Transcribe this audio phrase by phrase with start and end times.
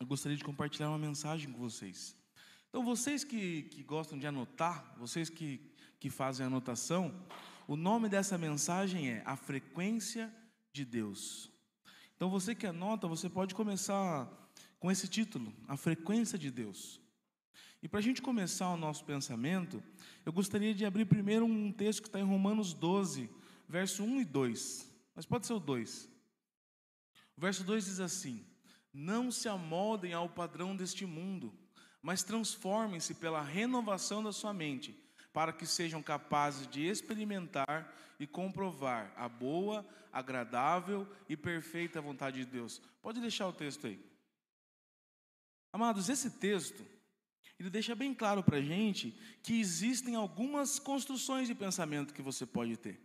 [0.00, 2.16] eu gostaria de compartilhar uma mensagem com vocês.
[2.68, 5.60] Então, vocês que, que gostam de anotar, vocês que,
[6.00, 7.14] que fazem anotação,
[7.68, 10.34] o nome dessa mensagem é A Frequência
[10.72, 11.50] de Deus.
[12.16, 14.28] Então, você que anota, você pode começar
[14.80, 17.00] com esse título, A Frequência de Deus.
[17.82, 19.82] E para a gente começar o nosso pensamento,
[20.24, 23.30] eu gostaria de abrir primeiro um texto que está em Romanos 12,
[23.68, 24.90] verso 1 e 2.
[25.14, 26.10] Mas pode ser o 2.
[27.36, 28.44] O verso 2 diz assim:
[28.94, 31.52] Não se amoldem ao padrão deste mundo,
[32.00, 34.96] mas transformem-se pela renovação da sua mente,
[35.32, 42.46] para que sejam capazes de experimentar e comprovar a boa, agradável e perfeita vontade de
[42.46, 42.80] Deus.
[43.02, 44.00] Pode deixar o texto aí.
[45.72, 46.86] Amados, esse texto,
[47.58, 49.10] ele deixa bem claro para a gente
[49.42, 53.00] que existem algumas construções de pensamento que você pode ter.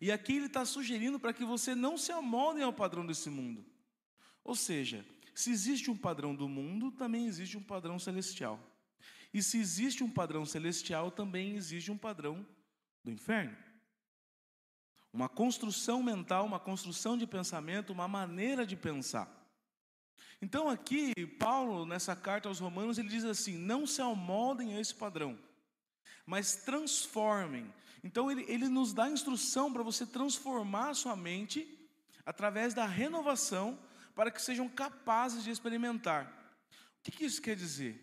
[0.00, 3.66] E aqui ele está sugerindo para que você não se amolde ao padrão desse mundo.
[4.44, 5.04] Ou seja,
[5.34, 8.58] se existe um padrão do mundo, também existe um padrão celestial.
[9.32, 12.46] E se existe um padrão celestial, também existe um padrão
[13.04, 13.56] do inferno.
[15.12, 19.28] Uma construção mental, uma construção de pensamento, uma maneira de pensar.
[20.42, 24.94] Então, aqui, Paulo, nessa carta aos Romanos, ele diz assim: não se amoldem a esse
[24.94, 25.38] padrão,
[26.24, 27.72] mas transformem.
[28.02, 31.78] Então, ele, ele nos dá instrução para você transformar a sua mente
[32.24, 33.78] através da renovação,
[34.20, 36.26] para que sejam capazes de experimentar.
[36.98, 37.98] O que, isso quer dizer?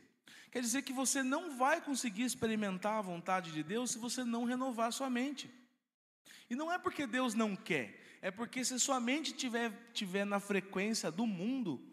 [0.50, 4.44] Quer dizer que você não vai conseguir experimentar a vontade de Deus se você não
[4.44, 5.48] renovar sua mente.
[6.50, 10.40] E não é porque Deus não quer, é porque se sua mente tiver, tiver na
[10.40, 11.88] frequência do mundo,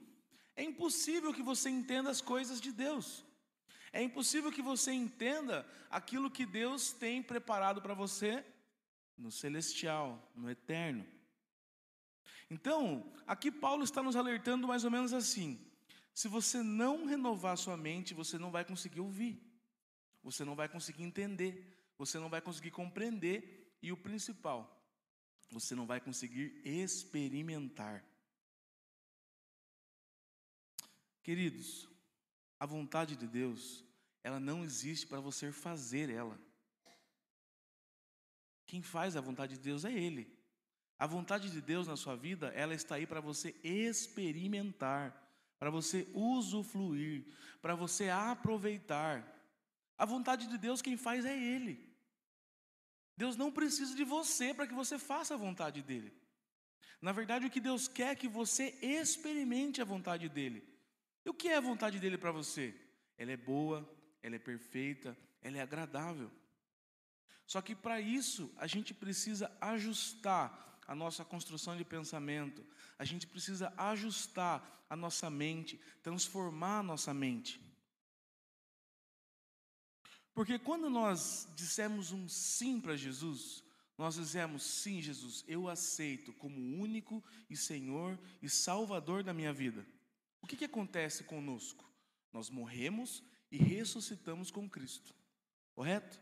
[0.56, 3.26] é impossível que você entenda as coisas de Deus.
[3.92, 8.42] É impossível que você entenda aquilo que Deus tem preparado para você
[9.18, 11.04] no celestial, no eterno.
[12.54, 15.60] Então, aqui Paulo está nos alertando mais ou menos assim:
[16.14, 19.42] se você não renovar sua mente, você não vai conseguir ouvir,
[20.22, 21.52] você não vai conseguir entender,
[21.98, 24.80] você não vai conseguir compreender e o principal,
[25.50, 28.04] você não vai conseguir experimentar.
[31.24, 31.88] Queridos,
[32.60, 33.84] a vontade de Deus,
[34.22, 36.38] ela não existe para você fazer ela.
[38.64, 40.43] Quem faz a vontade de Deus é Ele.
[40.98, 45.24] A vontade de Deus na sua vida, ela está aí para você experimentar
[45.64, 47.24] para você usufruir,
[47.62, 49.26] para você aproveitar.
[49.96, 51.90] A vontade de Deus quem faz é Ele.
[53.16, 56.12] Deus não precisa de você para que você faça a vontade dEle.
[57.00, 60.62] Na verdade, o que Deus quer é que você experimente a vontade dEle.
[61.24, 62.74] E o que é a vontade dEle para você?
[63.16, 63.88] Ela é boa,
[64.22, 66.30] ela é perfeita, ela é agradável.
[67.46, 72.64] Só que para isso, a gente precisa ajustar a nossa construção de pensamento,
[72.98, 77.60] a gente precisa ajustar a nossa mente, transformar a nossa mente.
[80.34, 83.62] Porque quando nós dissemos um sim para Jesus,
[83.96, 89.86] nós dizemos sim, Jesus, eu aceito como único e Senhor e Salvador da minha vida.
[90.42, 91.88] O que, que acontece conosco?
[92.32, 95.14] Nós morremos e ressuscitamos com Cristo,
[95.72, 96.20] correto?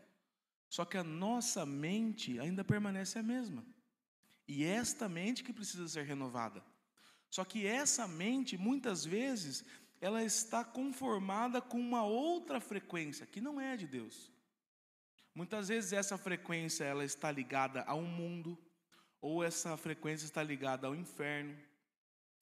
[0.69, 3.65] Só que a nossa mente ainda permanece a mesma.
[4.47, 6.63] E esta mente que precisa ser renovada.
[7.29, 9.65] Só que essa mente, muitas vezes,
[9.99, 14.31] ela está conformada com uma outra frequência que não é de Deus.
[15.33, 18.57] Muitas vezes essa frequência ela está ligada ao mundo,
[19.19, 21.57] ou essa frequência está ligada ao inferno.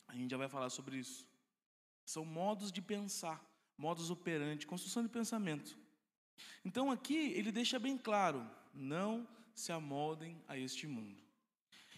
[0.07, 1.25] A gente já vai falar sobre isso.
[2.03, 3.41] São modos de pensar,
[3.77, 5.77] modos operantes, construção de pensamento.
[6.65, 11.23] Então aqui ele deixa bem claro: não se amoldem a este mundo.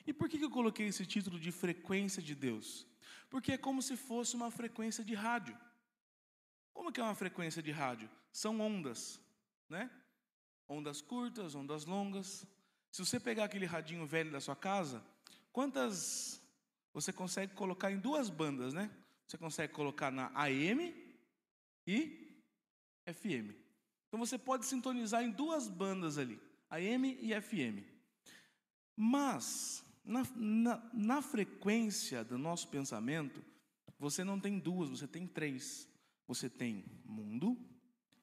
[0.05, 2.85] E por que eu coloquei esse título de frequência de Deus?
[3.29, 5.57] Porque é como se fosse uma frequência de rádio.
[6.73, 8.09] Como que é uma frequência de rádio?
[8.31, 9.19] São ondas,
[9.69, 9.89] né?
[10.67, 12.45] Ondas curtas, ondas longas.
[12.91, 15.03] Se você pegar aquele radinho velho da sua casa,
[15.51, 16.41] quantas
[16.93, 18.91] você consegue colocar em duas bandas, né?
[19.25, 20.93] Você consegue colocar na AM
[21.87, 22.37] e
[23.07, 23.55] FM.
[24.07, 26.39] Então você pode sintonizar em duas bandas ali,
[26.69, 27.83] AM e FM.
[28.95, 33.43] Mas na, na, na frequência do nosso pensamento,
[33.97, 35.87] você não tem duas, você tem três.
[36.27, 37.57] Você tem mundo,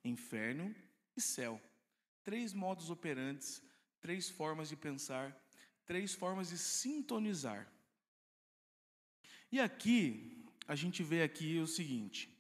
[0.05, 0.75] inferno
[1.17, 1.61] e céu.
[2.23, 3.63] Três modos operantes,
[4.01, 5.37] três formas de pensar,
[5.87, 7.71] três formas de sintonizar.
[9.53, 12.31] E aqui, a gente vê aqui o seguinte: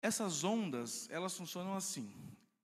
[0.00, 2.12] essas ondas, elas funcionam assim.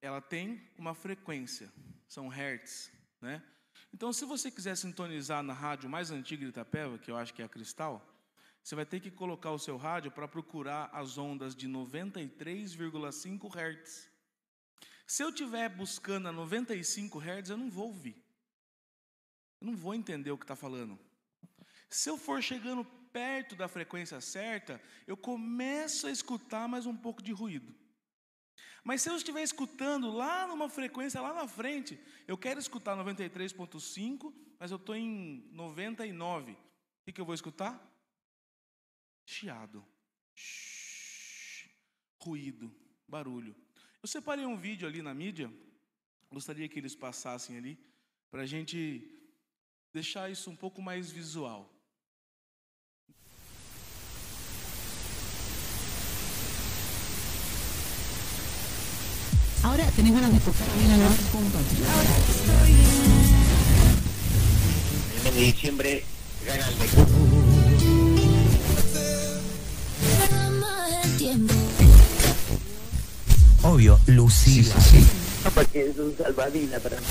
[0.02, 1.70] Ela tem uma frequência,
[2.08, 2.90] são hertz,
[3.20, 3.42] né?
[3.92, 7.42] Então, se você quiser sintonizar na rádio mais antiga de Itapeva, que eu acho que
[7.42, 8.06] é a Cristal,
[8.62, 14.10] você vai ter que colocar o seu rádio para procurar as ondas de 93,5 Hz.
[15.06, 18.16] Se eu estiver buscando a 95 Hz, eu não vou ouvir.
[19.60, 20.98] Eu não vou entender o que está falando.
[21.88, 27.20] Se eu for chegando perto da frequência certa, eu começo a escutar mais um pouco
[27.22, 27.74] de ruído.
[28.82, 34.32] Mas se eu estiver escutando lá numa frequência lá na frente, eu quero escutar 93.5,
[34.58, 36.52] mas eu estou em 99.
[36.52, 37.80] O que, eu vou escutar?
[39.26, 39.84] Chiado.
[40.34, 41.68] Shhh,
[42.22, 42.74] ruído,
[43.06, 43.54] barulho.
[44.02, 45.52] Eu separei um vídeo ali na mídia,
[46.30, 47.78] gostaria que eles passassem ali,
[48.30, 49.10] para a gente
[49.92, 51.70] deixar isso um pouco mais visual.
[59.62, 62.74] Ahora tenés ganas de escuchar bien a la Ahora estoy
[65.16, 66.04] El mes de diciembre
[66.46, 67.06] gana el mejor.
[70.60, 71.54] más el tiempo.
[73.62, 74.74] Obvio, Lucila.
[75.54, 77.06] porque es un salvavidas para mí.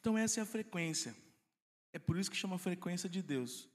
[0.00, 1.14] Então, essa é a frequência.
[1.92, 3.68] É por isso que chama frequência de Deus.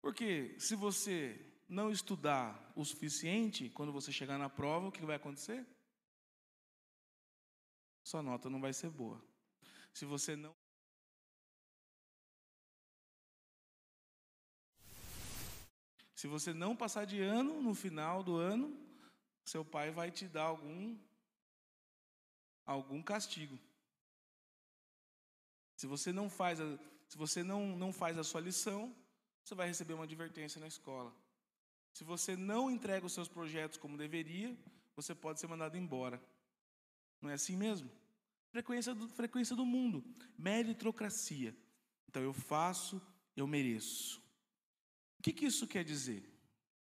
[0.00, 1.38] Porque se você
[1.68, 5.64] não estudar o suficiente, quando você chegar na prova, o que vai acontecer?
[8.02, 9.22] Sua nota não vai ser boa.
[9.92, 10.54] Se você não.
[16.14, 18.76] Se você não passar de ano, no final do ano,
[19.44, 20.98] seu pai vai te dar algum
[22.66, 23.58] algum castigo.
[25.76, 26.78] Se você não faz a,
[27.10, 28.94] se você não, não faz a sua lição,
[29.42, 31.12] você vai receber uma advertência na escola.
[31.92, 34.56] Se você não entrega os seus projetos como deveria,
[34.94, 36.22] você pode ser mandado embora.
[37.20, 37.90] Não é assim mesmo?
[38.52, 40.04] Frequência do, frequência do mundo,
[40.38, 41.52] meritocracia.
[42.08, 43.02] Então eu faço,
[43.36, 44.22] eu mereço.
[45.18, 46.22] O que, que isso quer dizer?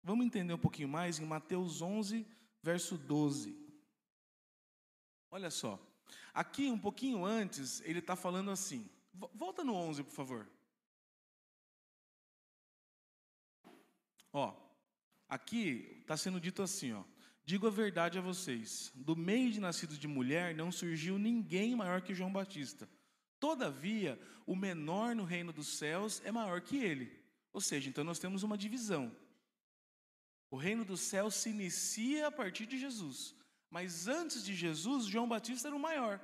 [0.04, 2.27] Vamos entender um pouquinho mais em Mateus 11,
[2.62, 3.57] verso 12.
[5.31, 5.80] Olha só.
[6.33, 8.89] Aqui, um pouquinho antes, ele está falando assim.
[9.33, 10.50] Volta no 11, por favor.
[14.31, 14.56] Ó,
[15.27, 17.04] aqui está sendo dito assim, ó.
[17.44, 22.01] Digo a verdade a vocês: do meio de nascidos de mulher não surgiu ninguém maior
[22.01, 22.88] que João Batista.
[23.39, 27.12] Todavia, o menor no reino dos céus é maior que ele.
[27.51, 29.16] Ou seja, então nós temos uma divisão.
[30.51, 33.36] O reino dos céus se inicia a partir de Jesus.
[33.69, 36.19] Mas antes de Jesus, João Batista era o maior.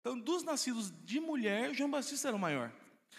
[0.00, 2.72] Então, dos nascidos de mulher, João Batista era o maior.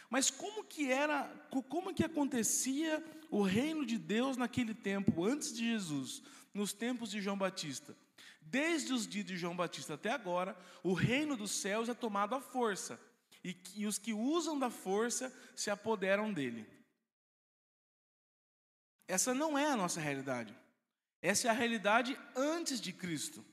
[0.10, 1.24] Mas como que era,
[1.70, 6.22] como que acontecia o reino de Deus naquele tempo, antes de Jesus,
[6.54, 7.96] nos tempos de João Batista?
[8.42, 12.42] Desde os dias de João Batista até agora, o reino dos céus é tomado à
[12.42, 13.00] força,
[13.44, 16.68] e, e os que usam da força se apoderam dele.
[19.08, 20.56] Essa não é a nossa realidade.
[21.22, 23.46] Essa é a realidade antes de Cristo.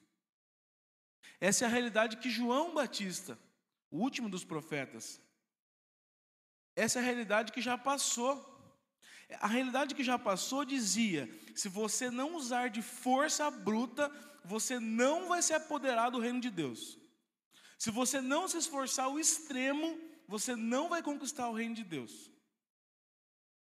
[1.41, 3.39] Essa é a realidade que João Batista,
[3.91, 5.21] o último dos profetas,
[6.75, 8.33] essa é a realidade que já passou.
[9.41, 14.11] A realidade que já passou dizia: se você não usar de força bruta,
[14.45, 16.97] você não vai se apoderar do reino de Deus.
[17.79, 22.31] Se você não se esforçar ao extremo, você não vai conquistar o reino de Deus.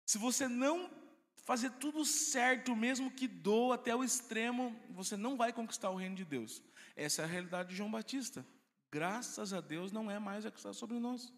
[0.07, 0.91] Se você não
[1.37, 6.17] fazer tudo certo, mesmo que doa até o extremo, você não vai conquistar o reino
[6.17, 6.63] de Deus.
[7.01, 8.45] Essa é a realidade de João Batista.
[8.93, 11.33] Graças a Deus não é mais a que está sobre nós.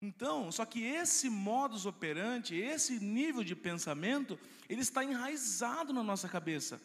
[0.00, 4.38] Então, só que esse modus operandi, esse nível de pensamento,
[4.68, 6.80] ele está enraizado na nossa cabeça.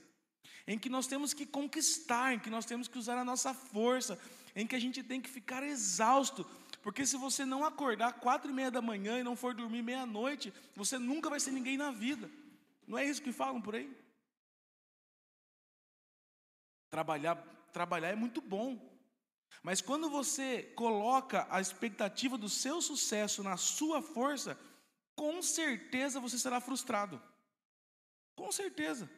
[0.66, 4.18] Em que nós temos que conquistar, em que nós temos que usar a nossa força,
[4.56, 6.44] em que a gente tem que ficar exausto.
[6.82, 10.52] Porque se você não acordar quatro e meia da manhã e não for dormir meia-noite,
[10.76, 12.28] você nunca vai ser ninguém na vida.
[12.88, 14.03] Não é isso que falam por aí?
[16.94, 17.38] Trabalhar,
[17.72, 18.80] trabalhar é muito bom.
[19.64, 24.56] Mas quando você coloca a expectativa do seu sucesso na sua força,
[25.16, 27.20] com certeza você será frustrado.
[28.36, 29.10] Com certeza.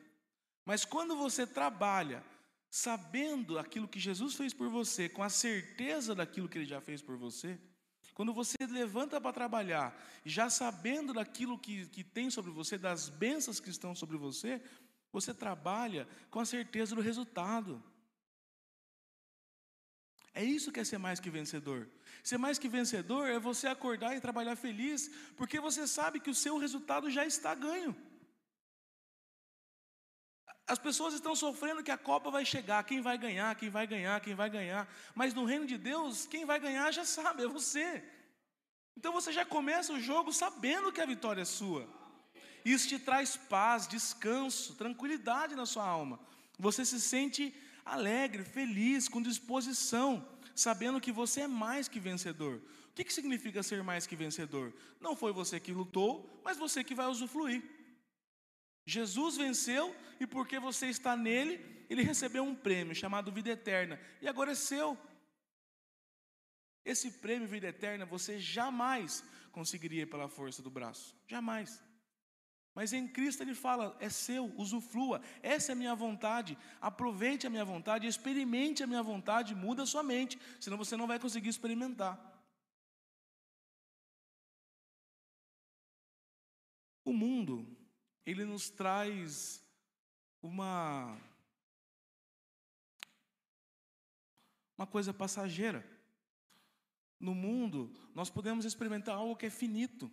[0.64, 2.24] Mas quando você trabalha
[2.70, 7.02] sabendo aquilo que Jesus fez por você, com a certeza daquilo que ele já fez
[7.02, 7.60] por você,
[8.14, 13.60] quando você levanta para trabalhar, já sabendo daquilo que, que tem sobre você, das bênçãos
[13.60, 14.62] que estão sobre você,
[15.16, 17.82] você trabalha com a certeza do resultado.
[20.34, 21.88] É isso que é ser mais que vencedor.
[22.22, 26.40] Ser mais que vencedor é você acordar e trabalhar feliz, porque você sabe que o
[26.44, 27.96] seu resultado já está ganho.
[30.68, 34.20] As pessoas estão sofrendo que a Copa vai chegar, quem vai ganhar, quem vai ganhar,
[34.20, 34.84] quem vai ganhar.
[35.14, 38.04] Mas no reino de Deus, quem vai ganhar já sabe, é você.
[38.98, 41.88] Então você já começa o jogo sabendo que a vitória é sua.
[42.66, 46.20] Isso te traz paz, descanso, tranquilidade na sua alma.
[46.58, 47.54] Você se sente
[47.86, 52.60] alegre, feliz, com disposição, sabendo que você é mais que vencedor.
[52.90, 54.74] O que, que significa ser mais que vencedor?
[55.00, 57.62] Não foi você que lutou, mas você que vai usufruir.
[58.84, 64.28] Jesus venceu e porque você está nele, ele recebeu um prêmio chamado vida eterna e
[64.28, 64.98] agora é seu.
[66.84, 71.84] Esse prêmio vida eterna você jamais conseguiria pela força do braço, jamais.
[72.76, 77.50] Mas em Cristo ele fala: é seu, usufrua, essa é a minha vontade, aproveite a
[77.50, 81.48] minha vontade, experimente a minha vontade, muda a sua mente, senão você não vai conseguir
[81.48, 82.20] experimentar.
[87.06, 87.66] O mundo,
[88.26, 89.64] ele nos traz
[90.42, 91.18] uma
[94.78, 95.86] uma coisa passageira.
[97.18, 100.12] No mundo, nós podemos experimentar algo que é finito.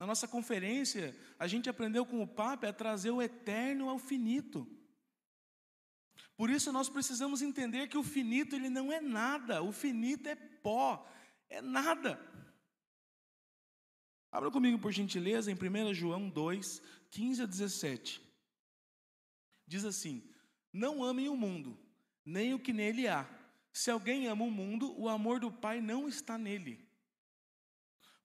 [0.00, 4.66] Na nossa conferência, a gente aprendeu com o Papa a trazer o eterno ao finito.
[6.38, 10.34] Por isso nós precisamos entender que o finito ele não é nada, o finito é
[10.34, 11.06] pó,
[11.50, 12.18] é nada.
[14.32, 16.80] Abra comigo, por gentileza, em 1 João 2,
[17.10, 18.22] 15 a 17.
[19.66, 20.26] Diz assim:
[20.72, 21.78] Não amem o mundo,
[22.24, 23.28] nem o que nele há.
[23.70, 26.89] Se alguém ama o mundo, o amor do Pai não está nele.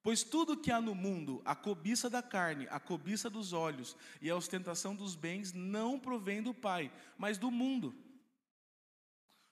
[0.06, 4.30] Pois tudo que há no mundo, a cobiça da carne, a cobiça dos olhos e
[4.30, 7.92] a ostentação dos bens, não provém do Pai, mas do mundo.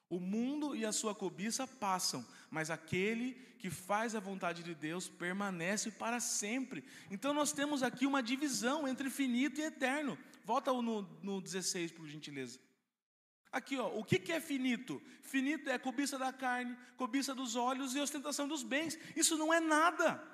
[0.07, 5.09] O mundo e a sua cobiça passam, mas aquele que faz a vontade de Deus
[5.09, 6.83] permanece para sempre.
[7.09, 10.15] Então nós temos aqui uma divisão entre finito e eterno.
[10.45, 12.59] Volta no, no 16, por gentileza.
[13.51, 15.01] Aqui, ó, o que, que é finito?
[15.23, 18.99] Finito é cobiça da carne, cobiça dos olhos e ostentação dos bens.
[19.15, 20.32] Isso não é nada.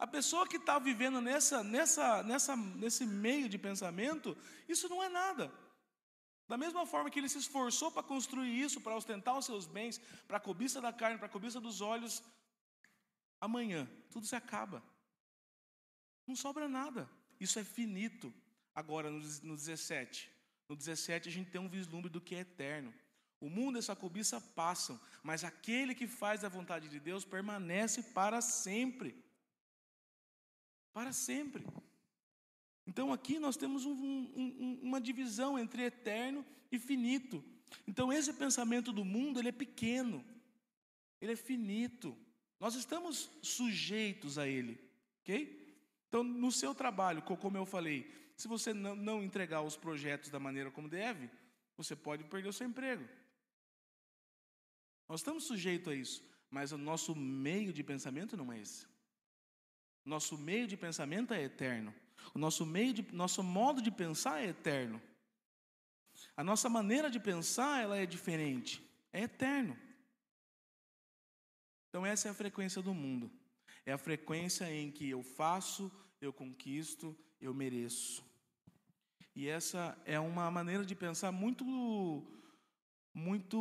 [0.00, 4.34] A pessoa que está vivendo nessa, nessa, nessa, nesse meio de pensamento,
[4.66, 5.52] isso não é nada.
[6.48, 10.00] Da mesma forma que ele se esforçou para construir isso, para ostentar os seus bens,
[10.26, 12.22] para a cobiça da carne, para a cobiça dos olhos,
[13.38, 14.82] amanhã tudo se acaba.
[16.26, 17.06] Não sobra nada.
[17.38, 18.32] Isso é finito.
[18.74, 20.30] Agora, no 17.
[20.66, 22.94] No 17 a gente tem um vislumbre do que é eterno.
[23.38, 28.02] O mundo e essa cobiça passam, mas aquele que faz a vontade de Deus permanece
[28.02, 29.28] para sempre
[30.92, 31.66] para sempre.
[32.86, 37.42] Então aqui nós temos um, um, uma divisão entre eterno e finito.
[37.86, 40.24] Então esse pensamento do mundo ele é pequeno,
[41.20, 42.16] ele é finito.
[42.58, 44.78] Nós estamos sujeitos a ele,
[45.22, 45.76] ok?
[46.08, 50.40] Então no seu trabalho, como eu falei, se você não, não entregar os projetos da
[50.40, 51.30] maneira como deve,
[51.76, 53.08] você pode perder o seu emprego.
[55.08, 58.89] Nós estamos sujeitos a isso, mas o nosso meio de pensamento não é esse.
[60.10, 61.94] Nosso meio de pensamento é eterno.
[62.34, 65.00] O nosso meio de, nosso modo de pensar é eterno.
[66.36, 68.82] A nossa maneira de pensar, ela é diferente.
[69.12, 69.78] É eterno.
[71.88, 73.30] Então essa é a frequência do mundo.
[73.86, 78.24] É a frequência em que eu faço, eu conquisto, eu mereço.
[79.32, 81.64] E essa é uma maneira de pensar muito
[83.14, 83.58] muito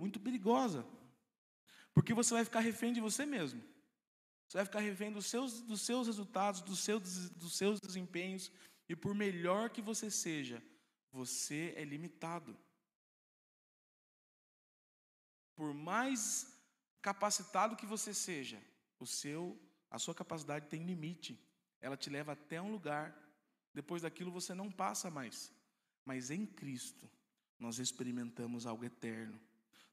[0.00, 0.84] muito perigosa.
[1.94, 3.62] Porque você vai ficar refém de você mesmo.
[4.52, 8.52] Você vai ficar refém dos seus, dos seus resultados, dos seus, dos seus desempenhos,
[8.86, 10.62] e por melhor que você seja,
[11.10, 12.54] você é limitado.
[15.56, 16.54] Por mais
[17.00, 18.62] capacitado que você seja,
[18.98, 19.58] o seu,
[19.90, 21.40] a sua capacidade tem limite.
[21.80, 23.16] Ela te leva até um lugar.
[23.72, 25.50] Depois daquilo você não passa mais.
[26.04, 27.10] Mas em Cristo
[27.58, 29.40] nós experimentamos algo eterno.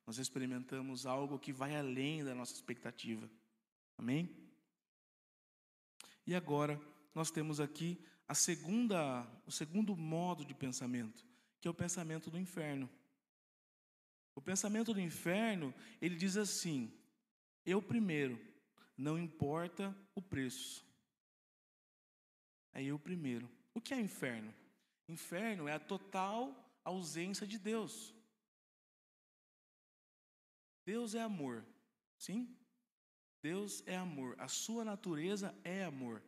[0.06, 3.32] Nós experimentamos algo que vai além da nossa expectativa.
[3.98, 4.39] Amém?
[6.30, 6.80] E agora
[7.16, 11.26] nós temos aqui a segunda, o segundo modo de pensamento,
[11.60, 12.88] que é o pensamento do inferno.
[14.36, 16.94] O pensamento do inferno, ele diz assim:
[17.66, 18.40] eu primeiro,
[18.96, 20.86] não importa o preço.
[22.74, 23.50] É eu primeiro.
[23.74, 24.54] O que é inferno?
[25.08, 28.14] Inferno é a total ausência de Deus.
[30.86, 31.66] Deus é amor,
[32.20, 32.56] sim?
[33.42, 36.22] Deus é amor, a sua natureza é amor.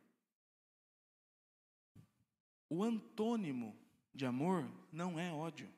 [2.69, 3.77] O antônimo
[4.13, 5.69] de amor não é ódio.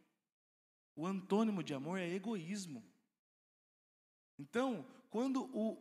[0.95, 2.83] O antônimo de amor é egoísmo.
[4.37, 5.77] Então, quando o,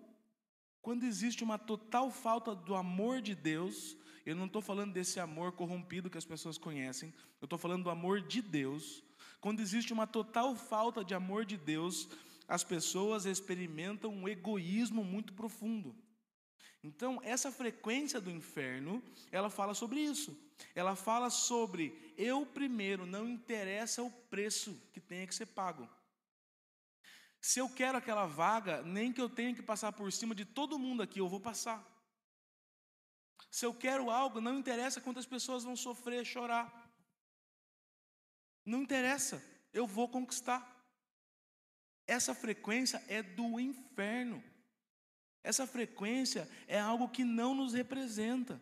[0.82, 5.52] Quando existe uma total falta do amor de Deus, eu não estou falando desse amor
[5.52, 9.02] corrompido que as pessoas conhecem, eu estou falando do amor de Deus.
[9.40, 12.08] Quando existe uma total falta de amor de Deus,
[12.52, 15.96] as pessoas experimentam um egoísmo muito profundo.
[16.84, 20.38] Então, essa frequência do inferno, ela fala sobre isso.
[20.74, 25.88] Ela fala sobre eu primeiro, não interessa o preço que tenha que ser pago.
[27.40, 30.78] Se eu quero aquela vaga, nem que eu tenha que passar por cima de todo
[30.78, 31.82] mundo aqui, eu vou passar.
[33.50, 36.70] Se eu quero algo, não interessa quantas pessoas vão sofrer, chorar.
[38.62, 39.42] Não interessa,
[39.72, 40.71] eu vou conquistar.
[42.12, 44.44] Essa frequência é do inferno.
[45.42, 48.60] Essa frequência é algo que não nos representa.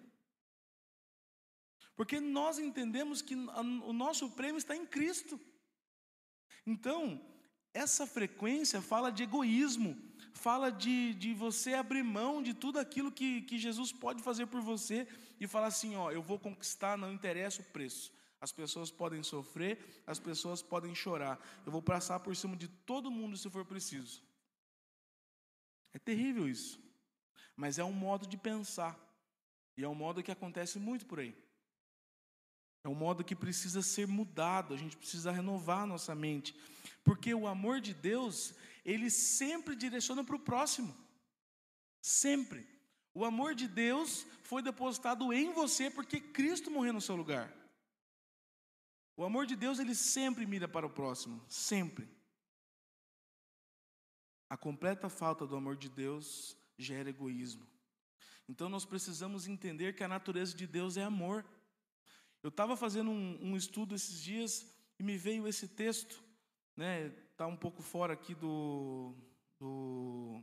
[1.96, 5.38] Porque nós entendemos que o nosso prêmio está em Cristo.
[6.64, 7.20] Então,
[7.74, 10.00] essa frequência fala de egoísmo,
[10.32, 14.60] fala de, de você abrir mão de tudo aquilo que, que Jesus pode fazer por
[14.60, 15.08] você
[15.40, 18.12] e falar assim: ó, eu vou conquistar, não interessa o preço.
[18.40, 21.38] As pessoas podem sofrer, as pessoas podem chorar.
[21.66, 24.22] Eu vou passar por cima de todo mundo se for preciso.
[25.92, 26.80] É terrível isso.
[27.54, 28.98] Mas é um modo de pensar.
[29.76, 31.36] E é um modo que acontece muito por aí.
[32.82, 36.54] É um modo que precisa ser mudado, a gente precisa renovar a nossa mente.
[37.04, 38.54] Porque o amor de Deus,
[38.84, 40.96] ele sempre direciona para o próximo.
[42.00, 42.66] Sempre.
[43.12, 47.59] O amor de Deus foi depositado em você porque Cristo morreu no seu lugar.
[49.20, 52.08] O amor de Deus, ele sempre mira para o próximo, sempre.
[54.48, 57.66] A completa falta do amor de Deus gera egoísmo.
[58.48, 61.44] Então nós precisamos entender que a natureza de Deus é amor.
[62.42, 64.66] Eu estava fazendo um, um, estudo esses dias
[64.98, 66.24] e me veio esse texto,
[66.74, 67.10] né?
[67.36, 69.14] Tá um pouco fora aqui do
[69.58, 70.42] do,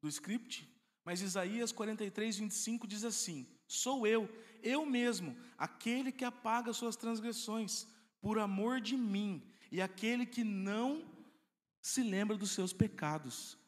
[0.00, 0.72] do script,
[1.04, 4.28] mas Isaías 43, 25 diz assim: Sou eu,
[4.62, 7.86] eu mesmo, aquele que apaga suas transgressões,
[8.20, 11.04] por amor de mim, e aquele que não
[11.80, 13.58] se lembra dos seus pecados.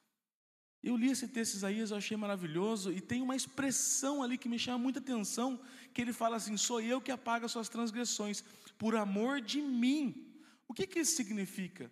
[0.83, 4.49] Eu li esse texto de Isaías, eu achei maravilhoso, e tem uma expressão ali que
[4.49, 5.61] me chama muita atenção,
[5.95, 8.43] que ele fala assim: sou eu que apago as suas transgressões,
[8.77, 10.35] por amor de mim.
[10.67, 11.91] O que, que isso significa?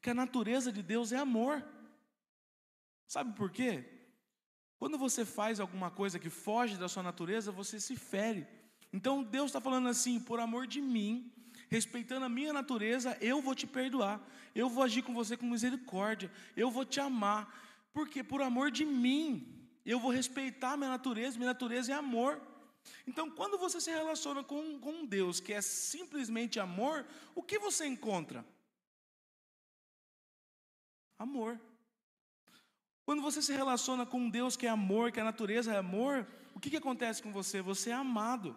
[0.00, 1.66] Que a natureza de Deus é amor.
[3.08, 3.97] Sabe por quê?
[4.78, 8.46] Quando você faz alguma coisa que foge da sua natureza, você se fere.
[8.92, 11.32] Então Deus está falando assim: por amor de mim,
[11.68, 14.20] respeitando a minha natureza, eu vou te perdoar,
[14.54, 17.52] eu vou agir com você com misericórdia, eu vou te amar,
[17.92, 22.40] porque por amor de mim, eu vou respeitar a minha natureza, minha natureza é amor.
[23.06, 27.58] Então, quando você se relaciona com, com um Deus que é simplesmente amor, o que
[27.58, 28.46] você encontra?
[31.18, 31.60] Amor.
[33.08, 36.26] Quando você se relaciona com um Deus que é amor, que a natureza é amor,
[36.54, 37.62] o que, que acontece com você?
[37.62, 38.54] Você é amado.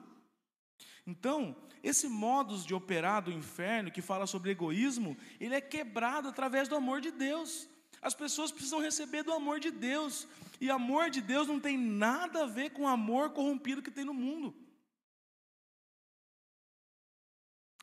[1.07, 6.67] Então, esse modus de operar do inferno, que fala sobre egoísmo, ele é quebrado através
[6.67, 7.65] do amor de Deus.
[8.01, 10.27] As pessoas precisam receber do amor de Deus.
[10.59, 14.03] E amor de Deus não tem nada a ver com o amor corrompido que tem
[14.03, 14.53] no mundo.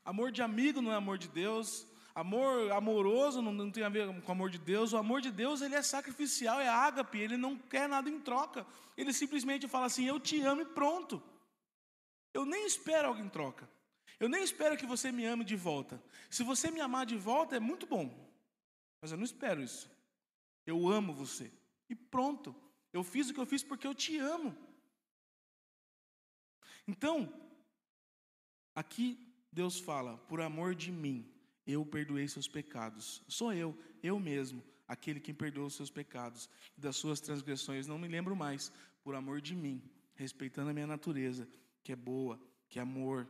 [0.05, 1.87] Amor de amigo não é amor de Deus.
[2.19, 4.93] Amor amoroso não, não tem a ver com o amor de Deus.
[4.93, 7.17] O amor de Deus ele é sacrificial, é ágape.
[7.17, 8.67] Ele não quer nada em troca.
[8.97, 11.23] Ele simplesmente fala assim: Eu te amo e pronto.
[12.35, 13.71] Eu nem espero algo em troca.
[14.19, 16.03] Eu nem espero que você me ame de volta.
[16.29, 18.13] Se você me amar de volta, é muito bom.
[19.01, 19.89] Mas eu não espero isso.
[20.67, 21.53] Eu amo você.
[21.89, 22.53] E pronto.
[22.93, 24.57] Eu fiz o que eu fiz porque eu te amo.
[26.85, 27.33] Então,
[28.75, 31.38] aqui Deus fala: por amor de mim,
[31.69, 33.23] eu perdoei seus pecados.
[33.29, 36.49] Sou eu, eu mesmo, aquele que perdoou os seus pecados.
[36.77, 38.73] Das suas transgressões não me lembro mais.
[39.05, 39.83] Por amor de mim,
[40.15, 41.47] respeitando a minha natureza,
[41.85, 43.29] que é boa, que é amor.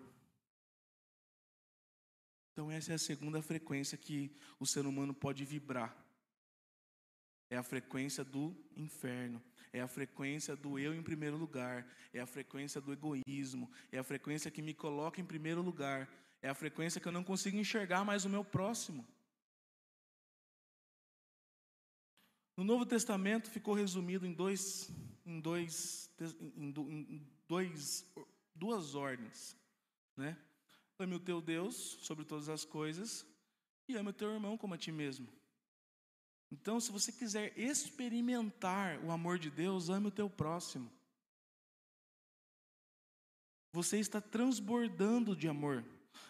[2.53, 5.97] Então, essa é a segunda frequência que o ser humano pode vibrar.
[7.51, 9.43] É a frequência do inferno.
[9.73, 11.87] É a frequência do eu em primeiro lugar.
[12.13, 13.71] É a frequência do egoísmo.
[13.91, 16.09] É a frequência que me coloca em primeiro lugar.
[16.41, 19.07] É a frequência que eu não consigo enxergar mais o meu próximo.
[22.57, 24.91] No Novo Testamento ficou resumido em dois,
[25.25, 26.11] em dois,
[26.57, 26.73] em
[27.47, 28.05] dois
[28.59, 29.57] duas ordens,
[30.17, 30.37] né?
[30.99, 33.25] Ame o teu Deus sobre todas as coisas
[33.87, 35.29] e ame o teu irmão como a ti mesmo.
[36.51, 40.91] Então, se você quiser experimentar o amor de Deus, ame o teu próximo.
[43.73, 45.85] Você está transbordando de amor.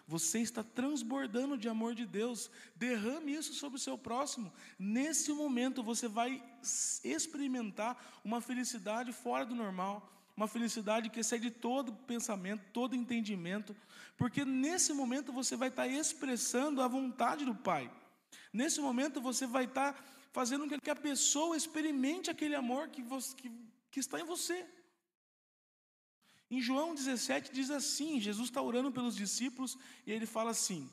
[0.07, 2.49] Você está transbordando de amor de Deus.
[2.75, 4.51] Derrame isso sobre o seu próximo.
[4.77, 6.43] Nesse momento você vai
[7.03, 13.75] experimentar uma felicidade fora do normal, uma felicidade que excede todo pensamento, todo entendimento,
[14.17, 17.91] porque nesse momento você vai estar expressando a vontade do Pai.
[18.51, 23.35] Nesse momento você vai estar fazendo com que a pessoa experimente aquele amor que, você,
[23.35, 23.51] que,
[23.91, 24.65] que está em você.
[26.49, 30.89] Em João 17 diz assim: Jesus está orando pelos discípulos e ele fala assim: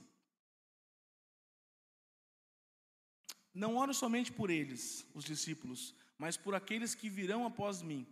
[3.55, 8.07] Não oro somente por eles, os discípulos, mas por aqueles que virão após mim.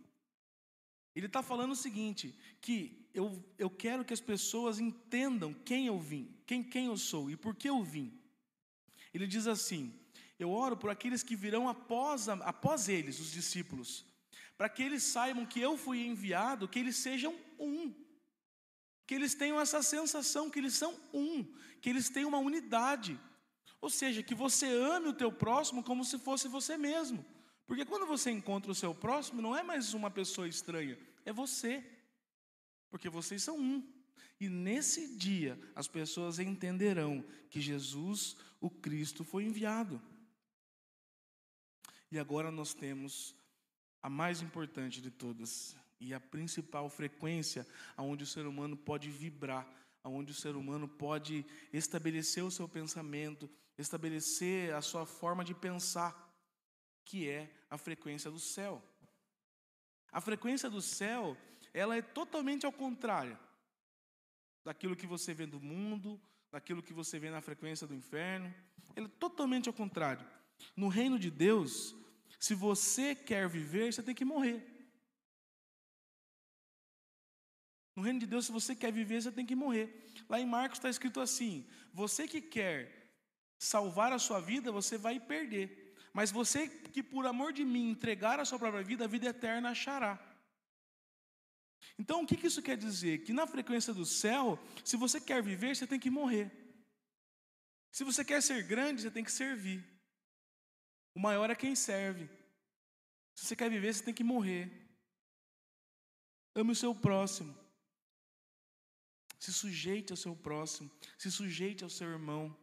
[1.15, 5.99] Ele está falando o seguinte: que eu, eu quero que as pessoas entendam quem eu
[5.99, 8.19] vim, quem, quem eu sou e por que eu vim.
[9.13, 9.93] Ele diz assim:
[10.39, 14.03] Eu oro por aqueles que virão após, após eles, os discípulos,
[14.57, 17.93] para que eles saibam que eu fui enviado, que eles sejam um.
[19.05, 21.43] Que eles tenham essa sensação que eles são um,
[21.81, 23.19] que eles têm uma unidade.
[23.81, 27.23] Ou seja, que você ame o teu próximo como se fosse você mesmo.
[27.67, 31.83] Porque quando você encontra o seu próximo, não é mais uma pessoa estranha, é você.
[32.89, 33.87] Porque vocês são um.
[34.39, 40.01] E nesse dia as pessoas entenderão que Jesus, o Cristo, foi enviado.
[42.11, 43.35] E agora nós temos
[44.05, 47.65] a mais importante de todas e a principal frequência
[47.97, 49.67] aonde o ser humano pode vibrar,
[50.03, 56.31] aonde o ser humano pode estabelecer o seu pensamento, estabelecer a sua forma de pensar,
[57.03, 58.79] que é a frequência do céu.
[60.11, 61.35] A frequência do céu,
[61.73, 63.35] ela é totalmente ao contrário
[64.63, 68.53] daquilo que você vê do mundo, daquilo que você vê na frequência do inferno.
[68.95, 70.23] Ela é totalmente ao contrário.
[70.75, 71.95] No reino de Deus,
[72.39, 74.63] se você quer viver, você tem que morrer.
[77.95, 80.11] No reino de Deus, se você quer viver, você tem que morrer.
[80.27, 83.05] Lá em Marcos está escrito assim: você que quer
[83.57, 85.95] salvar a sua vida, você vai perder.
[86.13, 89.69] Mas você que por amor de mim entregar a sua própria vida, a vida eterna
[89.69, 90.19] achará.
[91.97, 93.23] Então, o que, isso quer dizer?
[93.23, 96.51] Que na frequência do céu, se você quer viver, você tem que morrer.
[97.91, 99.83] Se você quer ser grande, você tem que servir.
[101.15, 102.29] O maior é quem serve.
[103.33, 104.69] Se você quer viver, você tem que morrer.
[106.53, 107.57] Ame o seu próximo.
[109.39, 110.91] Se sujeite ao seu próximo.
[111.17, 112.55] Se sujeite ao seu irmão.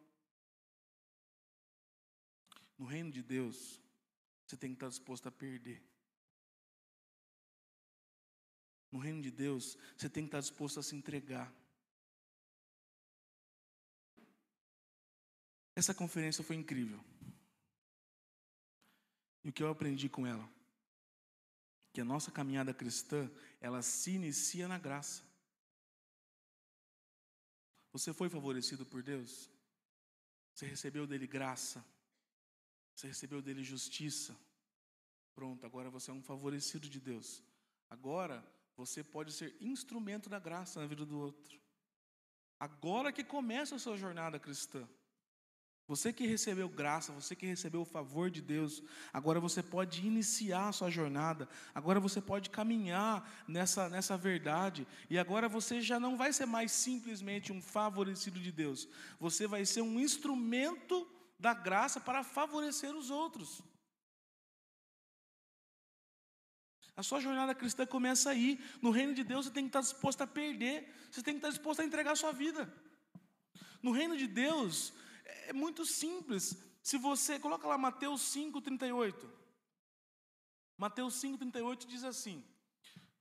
[2.77, 3.81] No reino de Deus,
[4.47, 5.83] você tem que estar disposto a perder.
[8.91, 11.51] No reino de Deus, você tem que estar disposto a se entregar.
[15.75, 17.03] Essa conferência foi incrível.
[19.45, 20.49] E o que eu aprendi com ela?
[21.93, 25.23] Que a nossa caminhada cristã, ela se inicia na graça.
[27.93, 29.51] Você foi favorecido por Deus?
[30.55, 31.85] Você recebeu dele graça?
[32.95, 34.37] Você recebeu dele justiça?
[35.35, 37.43] Pronto, agora você é um favorecido de Deus.
[37.91, 38.45] Agora
[38.77, 41.61] você pode ser instrumento da graça na vida do outro.
[42.59, 44.89] Agora que começa a sua jornada cristã.
[45.89, 50.69] Você que recebeu graça, você que recebeu o favor de Deus, agora você pode iniciar
[50.69, 56.17] a sua jornada, agora você pode caminhar nessa, nessa verdade, e agora você já não
[56.17, 61.07] vai ser mais simplesmente um favorecido de Deus, você vai ser um instrumento
[61.39, 63.61] da graça para favorecer os outros.
[66.97, 68.61] A sua jornada cristã começa aí.
[68.81, 71.49] No reino de Deus você tem que estar disposto a perder, você tem que estar
[71.49, 72.73] disposto a entregar a sua vida.
[73.83, 74.93] No reino de Deus,
[75.25, 76.57] é muito simples.
[76.83, 79.31] Se você coloca lá Mateus 5:38.
[80.77, 82.45] Mateus 5:38 diz assim: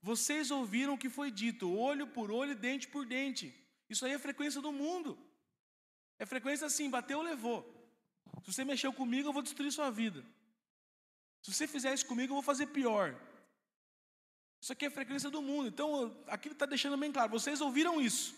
[0.01, 3.53] Vocês ouviram o que foi dito, olho por olho, dente por dente.
[3.89, 5.17] Isso aí é frequência do mundo.
[6.17, 7.59] É frequência assim, bateu, levou.
[8.43, 10.25] Se você mexeu comigo, eu vou destruir sua vida.
[11.41, 13.19] Se você fizer isso comigo, eu vou fazer pior.
[14.61, 15.67] Isso aqui é frequência do mundo.
[15.67, 17.31] Então, aqui está deixando bem claro.
[17.31, 18.35] Vocês ouviram isso.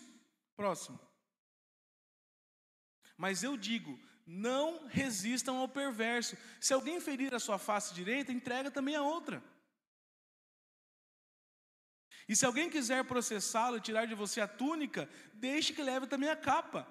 [0.56, 0.98] Próximo.
[3.16, 6.36] Mas eu digo: não resistam ao perverso.
[6.60, 9.42] Se alguém ferir a sua face direita, entrega também a outra.
[12.28, 16.30] E se alguém quiser processá-lo e tirar de você a túnica, deixe que leve também
[16.30, 16.88] a capa.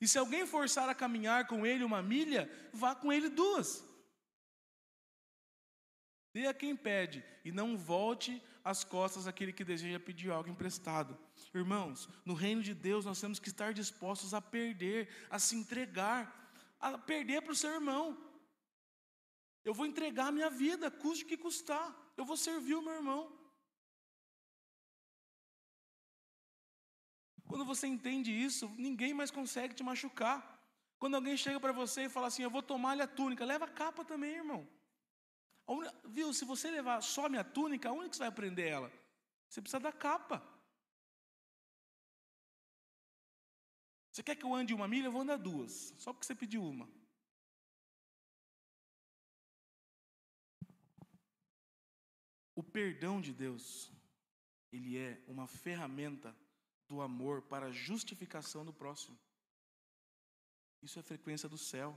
[0.00, 3.84] E se alguém forçar a caminhar com ele uma milha, vá com ele duas.
[6.32, 11.18] Dê a quem pede, e não volte as costas àquele que deseja pedir algo emprestado.
[11.54, 16.52] Irmãos, no reino de Deus nós temos que estar dispostos a perder, a se entregar,
[16.78, 18.16] a perder para o seu irmão.
[19.64, 21.94] Eu vou entregar a minha vida, custe o que custar.
[22.16, 23.36] Eu vou servir o meu irmão.
[27.46, 30.58] Quando você entende isso, ninguém mais consegue te machucar.
[30.98, 33.68] Quando alguém chega para você e fala assim, eu vou tomar-lhe a túnica, leva a
[33.68, 34.68] capa também, irmão.
[35.66, 38.68] A uni- Viu, se você levar só a minha túnica, aonde que você vai prender
[38.68, 38.92] ela?
[39.48, 40.42] Você precisa da capa.
[44.18, 45.06] Você quer que eu ande uma milha?
[45.06, 46.90] Eu vou andar duas, só porque você pediu uma.
[52.52, 53.92] O perdão de Deus,
[54.72, 56.36] ele é uma ferramenta
[56.88, 59.16] do amor para a justificação do próximo.
[60.82, 61.96] Isso é frequência do céu.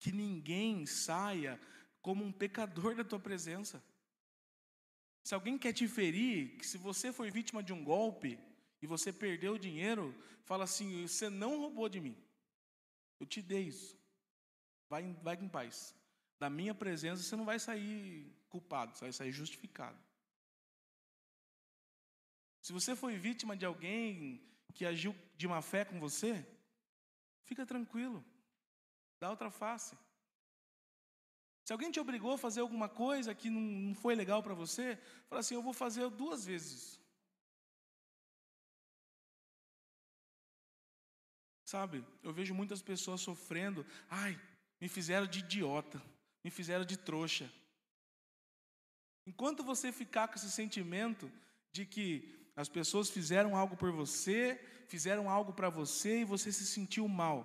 [0.00, 1.60] Que ninguém saia
[2.02, 3.80] como um pecador da tua presença.
[5.22, 8.36] Se alguém quer te ferir, que se você foi vítima de um golpe
[8.80, 10.14] e você perdeu o dinheiro,
[10.44, 12.16] fala assim: você não roubou de mim.
[13.18, 13.98] Eu te dei isso.
[14.88, 15.94] Vai, vai em paz.
[16.38, 19.98] Da minha presença você não vai sair culpado, você vai sair justificado.
[22.60, 26.46] Se você foi vítima de alguém que agiu de má fé com você,
[27.44, 28.24] fica tranquilo.
[29.18, 29.96] Dá outra face.
[31.64, 35.40] Se alguém te obrigou a fazer alguma coisa que não foi legal para você, fala
[35.40, 37.00] assim: eu vou fazer duas vezes
[41.68, 43.84] Sabe, eu vejo muitas pessoas sofrendo.
[44.08, 44.40] Ai,
[44.80, 46.02] me fizeram de idiota,
[46.42, 47.52] me fizeram de trouxa.
[49.26, 51.30] Enquanto você ficar com esse sentimento
[51.70, 56.64] de que as pessoas fizeram algo por você, fizeram algo para você e você se
[56.64, 57.38] sentiu mal.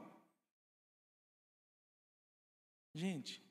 [2.95, 3.43] Gente,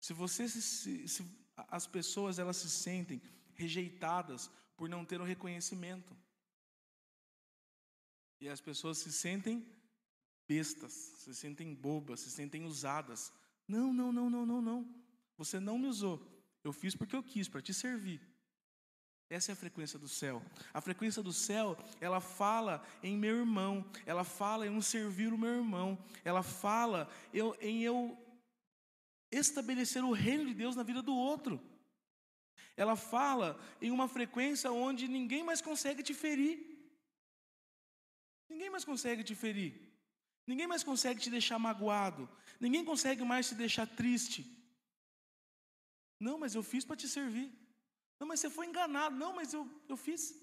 [0.00, 3.22] se você se, se- as pessoas elas se sentem
[3.54, 6.12] rejeitadas por não ter o reconhecimento.
[8.40, 9.66] E as pessoas se sentem
[10.48, 13.32] bestas, se sentem bobas, se sentem usadas.
[13.66, 14.94] Não, não, não, não, não, não.
[15.36, 16.24] Você não me usou.
[16.62, 18.20] Eu fiz porque eu quis, para te servir.
[19.28, 20.40] Essa é a frequência do céu.
[20.72, 25.38] A frequência do céu, ela fala em meu irmão, ela fala em um servir o
[25.38, 28.16] meu irmão, ela fala eu- em eu
[29.32, 31.60] estabelecer o reino de Deus na vida do outro.
[32.76, 36.75] Ela fala em uma frequência onde ninguém mais consegue te ferir.
[38.48, 39.72] Ninguém mais consegue te ferir.
[40.46, 42.28] Ninguém mais consegue te deixar magoado.
[42.60, 44.44] Ninguém consegue mais te deixar triste.
[46.18, 47.52] Não, mas eu fiz para te servir.
[48.18, 49.14] Não, mas você foi enganado.
[49.16, 50.34] Não, mas eu, eu fiz.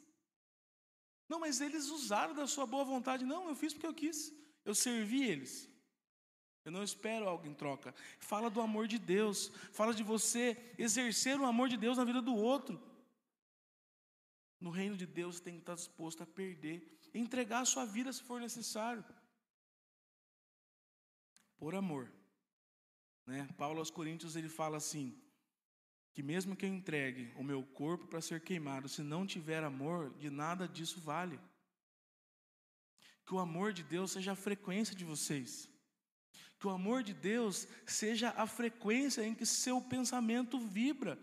[1.28, 3.26] Não, mas eles usaram da sua boa vontade.
[3.26, 4.32] Não, eu fiz porque eu quis.
[4.66, 5.70] Eu servi eles.
[6.66, 7.94] Eu não espero algo em troca.
[8.20, 9.52] Fala do amor de Deus.
[9.72, 12.82] Fala de você exercer o amor de Deus na vida do outro.
[14.60, 16.98] No reino de Deus, tem que estar disposto a perder.
[17.14, 19.04] Entregar a sua vida se for necessário.
[21.58, 22.12] Por amor.
[23.26, 23.48] Né?
[23.58, 25.18] Paulo aos Coríntios ele fala assim:
[26.14, 30.14] que mesmo que eu entregue o meu corpo para ser queimado, se não tiver amor,
[30.18, 31.40] de nada disso vale.
[33.26, 35.68] Que o amor de Deus seja a frequência de vocês.
[36.60, 41.18] Que o amor de Deus seja a frequência em que seu pensamento vibra,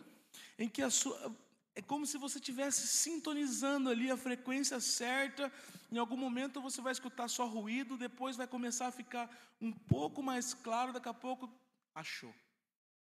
[0.59, 1.37] em que a sua
[1.75, 5.53] é como se você estivesse sintonizando ali a frequência certa.
[5.91, 9.31] Em algum momento você vai escutar só ruído, depois vai começar a ficar
[9.61, 11.51] um pouco mais claro, daqui a pouco
[11.95, 12.35] achou.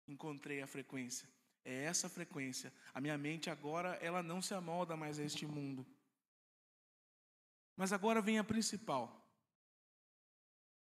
[0.07, 1.27] Encontrei a frequência.
[1.65, 2.73] É essa frequência.
[2.93, 5.85] A minha mente agora, ela não se amolda mais a este mundo.
[7.75, 9.21] Mas agora vem a principal.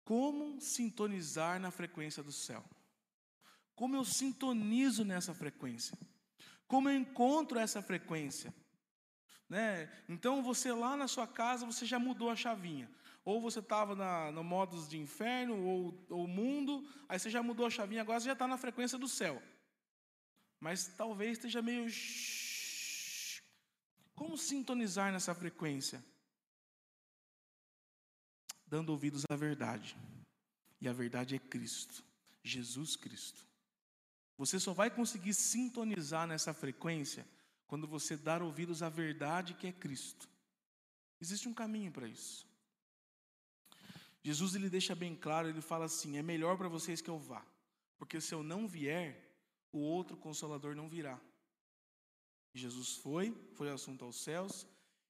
[0.04, 2.64] Como sintonizar na frequência do céu?
[3.74, 5.96] Como eu sintonizo nessa frequência?
[6.68, 8.54] Como eu encontro essa frequência?
[9.48, 9.90] Né?
[10.07, 12.88] Então você lá na sua casa, você já mudou a chavinha.
[13.24, 17.70] Ou você estava no modos de inferno ou, ou mundo, aí você já mudou a
[17.70, 19.42] chavinha, agora você já está na frequência do céu.
[20.61, 21.87] Mas talvez esteja meio.
[24.14, 26.04] Como sintonizar nessa frequência?
[28.66, 29.96] Dando ouvidos à verdade.
[30.81, 32.04] E a verdade é Cristo,
[32.44, 33.47] Jesus Cristo.
[34.38, 37.27] Você só vai conseguir sintonizar nessa frequência
[37.66, 40.29] quando você dar ouvidos à verdade que é Cristo.
[41.20, 42.46] Existe um caminho para isso.
[44.22, 47.44] Jesus ele deixa bem claro, ele fala assim: é melhor para vocês que eu vá,
[47.98, 49.29] porque se eu não vier,
[49.72, 51.20] o outro consolador não virá.
[52.55, 54.66] E Jesus foi, foi assunto aos céus,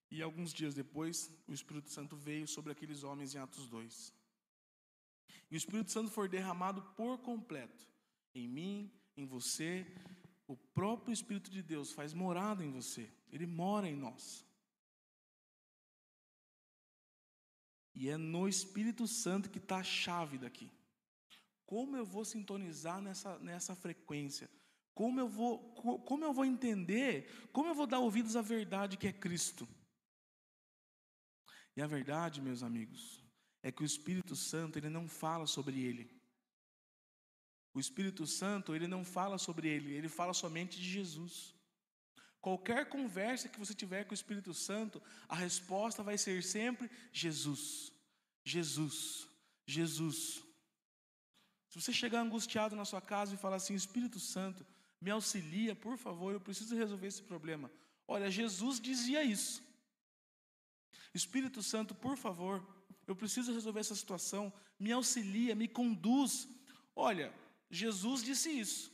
[0.09, 4.13] e alguns dias depois o Espírito Santo veio sobre aqueles homens em Atos 2.
[5.51, 7.87] E o Espírito Santo foi derramado por completo
[8.33, 9.85] em mim, em você.
[10.47, 14.45] O próprio Espírito de Deus faz morada em você, ele mora em nós.
[17.93, 20.71] E é no Espírito Santo que está a chave daqui.
[21.65, 24.49] Como eu vou sintonizar nessa, nessa frequência?
[24.95, 27.49] Como eu, vou, co- como eu vou entender?
[27.51, 29.67] Como eu vou dar ouvidos à verdade que é Cristo?
[31.75, 33.23] E a verdade, meus amigos,
[33.61, 36.18] é que o Espírito Santo, ele não fala sobre ele.
[37.73, 41.53] O Espírito Santo, ele não fala sobre ele, ele fala somente de Jesus.
[42.41, 47.91] Qualquer conversa que você tiver com o Espírito Santo, a resposta vai ser sempre Jesus.
[48.43, 49.27] Jesus.
[49.67, 50.43] Jesus.
[51.69, 54.65] Se você chegar angustiado na sua casa e falar assim: Espírito Santo,
[54.99, 57.71] me auxilia, por favor, eu preciso resolver esse problema.
[58.07, 59.61] Olha, Jesus dizia isso.
[61.13, 62.65] Espírito Santo, por favor,
[63.05, 66.47] eu preciso resolver essa situação, me auxilia, me conduz.
[66.95, 67.33] Olha,
[67.69, 68.91] Jesus disse isso.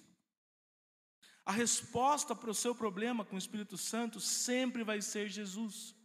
[1.46, 5.96] A resposta para o seu problema com o Espírito Santo sempre vai ser Jesus.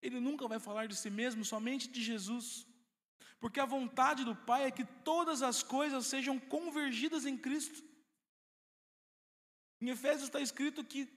[0.00, 2.66] Ele nunca vai falar de si mesmo, somente de Jesus.
[3.40, 7.82] Porque a vontade do Pai é que todas as coisas sejam convergidas em Cristo.
[9.80, 11.08] Em Efésios está escrito que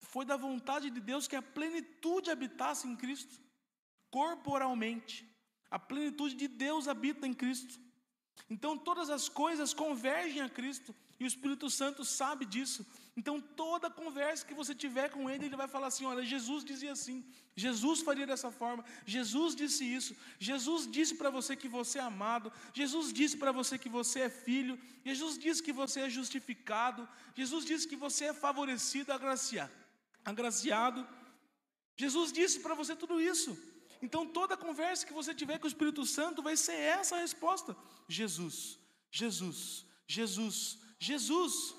[0.00, 3.40] foi da vontade de Deus que a plenitude habitasse em Cristo,
[4.10, 5.28] corporalmente.
[5.70, 7.78] A plenitude de Deus habita em Cristo.
[8.48, 12.84] Então todas as coisas convergem a Cristo e o Espírito Santo sabe disso.
[13.16, 16.92] Então toda conversa que você tiver com ele, ele vai falar assim: olha, Jesus dizia
[16.92, 22.02] assim, Jesus faria dessa forma, Jesus disse isso, Jesus disse para você que você é
[22.02, 27.08] amado, Jesus disse para você que você é filho, Jesus disse que você é justificado,
[27.36, 29.72] Jesus disse que você é favorecido, agraciado.
[30.24, 31.06] agraciado.
[31.96, 33.56] Jesus disse para você tudo isso.
[34.02, 37.76] Então toda conversa que você tiver com o Espírito Santo vai ser essa a resposta:
[38.08, 38.78] Jesus,
[39.10, 41.74] Jesus, Jesus, Jesus.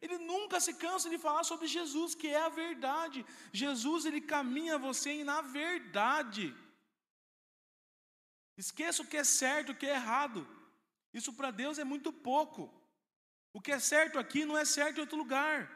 [0.00, 3.24] Ele nunca se cansa de falar sobre Jesus, que é a verdade.
[3.52, 6.52] Jesus, ele caminha você na verdade.
[8.56, 10.40] Esqueça o que é certo, o que é errado.
[11.14, 12.62] Isso para Deus é muito pouco.
[13.52, 15.70] O que é certo aqui não é certo em outro lugar.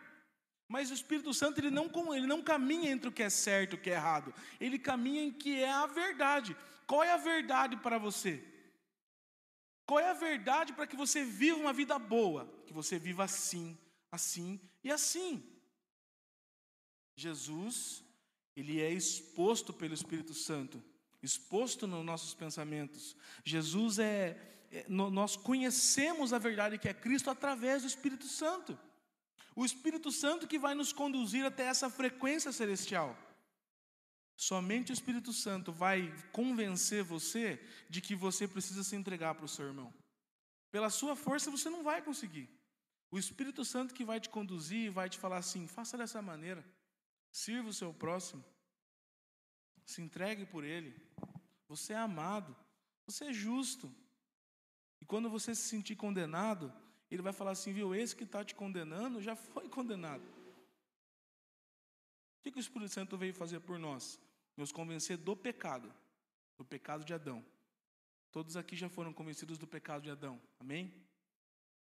[0.68, 3.76] Mas o Espírito Santo ele não, ele não caminha entre o que é certo e
[3.76, 4.34] o que é errado.
[4.60, 6.56] Ele caminha em que é a verdade.
[6.86, 8.42] Qual é a verdade para você?
[9.86, 12.52] Qual é a verdade para que você viva uma vida boa?
[12.66, 13.78] Que você viva assim,
[14.10, 15.44] assim e assim.
[17.16, 18.04] Jesus,
[18.56, 20.82] ele é exposto pelo Espírito Santo,
[21.22, 23.16] exposto nos nossos pensamentos.
[23.44, 24.36] Jesus é,
[24.72, 28.76] é nós conhecemos a verdade que é Cristo através do Espírito Santo.
[29.56, 33.16] O Espírito Santo que vai nos conduzir até essa frequência celestial.
[34.36, 39.48] Somente o Espírito Santo vai convencer você de que você precisa se entregar para o
[39.48, 39.92] seu irmão.
[40.70, 42.50] Pela sua força você não vai conseguir.
[43.10, 46.62] O Espírito Santo que vai te conduzir vai te falar assim: faça dessa maneira,
[47.32, 48.44] sirva o seu próximo,
[49.86, 50.94] se entregue por ele.
[51.66, 52.54] Você é amado,
[53.06, 53.90] você é justo.
[55.00, 56.70] E quando você se sentir condenado,
[57.14, 60.24] ele vai falar assim: viu, esse que está te condenando já foi condenado.
[62.38, 64.20] O que, que o Espírito Santo veio fazer por nós?
[64.56, 65.92] Nos convencer do pecado,
[66.56, 67.44] do pecado de Adão.
[68.30, 70.92] Todos aqui já foram convencidos do pecado de Adão, amém?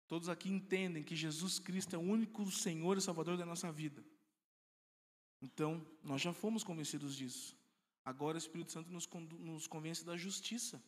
[0.08, 4.04] Todos aqui entendem que Jesus Cristo é o único Senhor e Salvador da nossa vida.
[5.40, 7.56] Então, nós já fomos convencidos disso.
[8.04, 10.82] Agora o Espírito Santo nos, nos convence da justiça.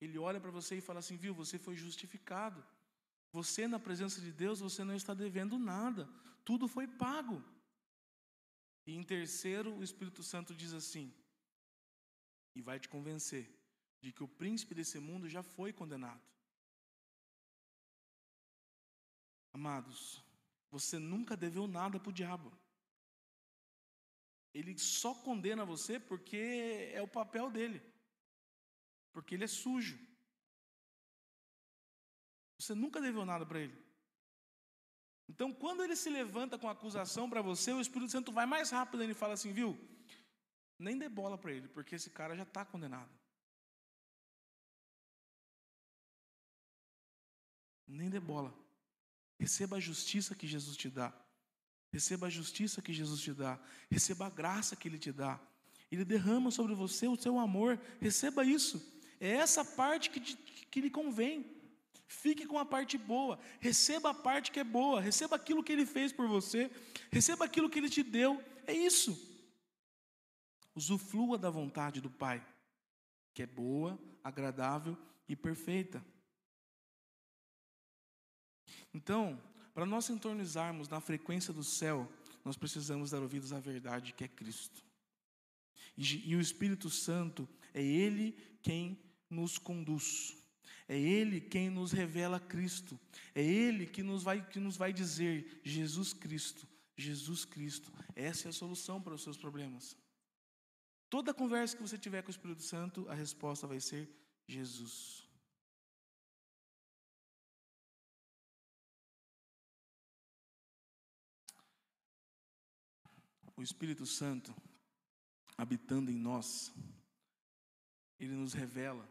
[0.00, 2.64] Ele olha para você e fala assim: viu, você foi justificado.
[3.32, 6.08] Você, na presença de Deus, você não está devendo nada,
[6.44, 7.42] tudo foi pago.
[8.86, 11.14] E em terceiro, o Espírito Santo diz assim,
[12.54, 13.48] e vai te convencer
[14.00, 16.20] de que o príncipe desse mundo já foi condenado.
[19.52, 20.22] Amados,
[20.70, 22.52] você nunca deveu nada para o diabo.
[24.52, 27.80] Ele só condena você porque é o papel dele,
[29.12, 29.98] porque ele é sujo.
[32.60, 33.76] Você nunca deveu nada para ele.
[35.26, 39.02] Então, quando ele se levanta com acusação para você, o Espírito Santo vai mais rápido
[39.02, 39.78] e fala assim, viu?
[40.78, 43.10] Nem dê bola para ele, porque esse cara já está condenado.
[47.86, 48.54] Nem dê bola.
[49.38, 51.12] Receba a justiça que Jesus te dá.
[51.90, 53.58] Receba a justiça que Jesus te dá.
[53.90, 55.40] Receba a graça que Ele te dá.
[55.90, 57.80] Ele derrama sobre você o seu amor.
[58.00, 58.80] Receba isso.
[59.18, 61.59] É essa parte que, te, que lhe convém.
[62.10, 65.86] Fique com a parte boa, receba a parte que é boa, receba aquilo que ele
[65.86, 66.68] fez por você,
[67.08, 68.42] receba aquilo que ele te deu.
[68.66, 69.16] É isso.
[70.74, 72.44] Usufrua da vontade do Pai,
[73.32, 74.98] que é boa, agradável
[75.28, 76.04] e perfeita.
[78.92, 79.40] Então,
[79.72, 82.10] para nós entornizarmos na frequência do céu,
[82.44, 84.84] nós precisamos dar ouvidos à verdade que é Cristo.
[85.96, 88.32] E, e o Espírito Santo é Ele
[88.62, 89.00] quem
[89.30, 90.39] nos conduz.
[90.90, 92.98] É Ele quem nos revela Cristo.
[93.32, 96.66] É Ele que nos vai, que nos vai dizer: Jesus Cristo,
[96.96, 97.92] Jesus Cristo.
[98.16, 99.96] Essa é a solução para os seus problemas.
[101.08, 104.10] Toda conversa que você tiver com o Espírito Santo, a resposta vai ser
[104.48, 105.28] Jesus.
[113.56, 114.52] O Espírito Santo
[115.56, 116.74] habitando em nós,
[118.18, 119.08] ele nos revela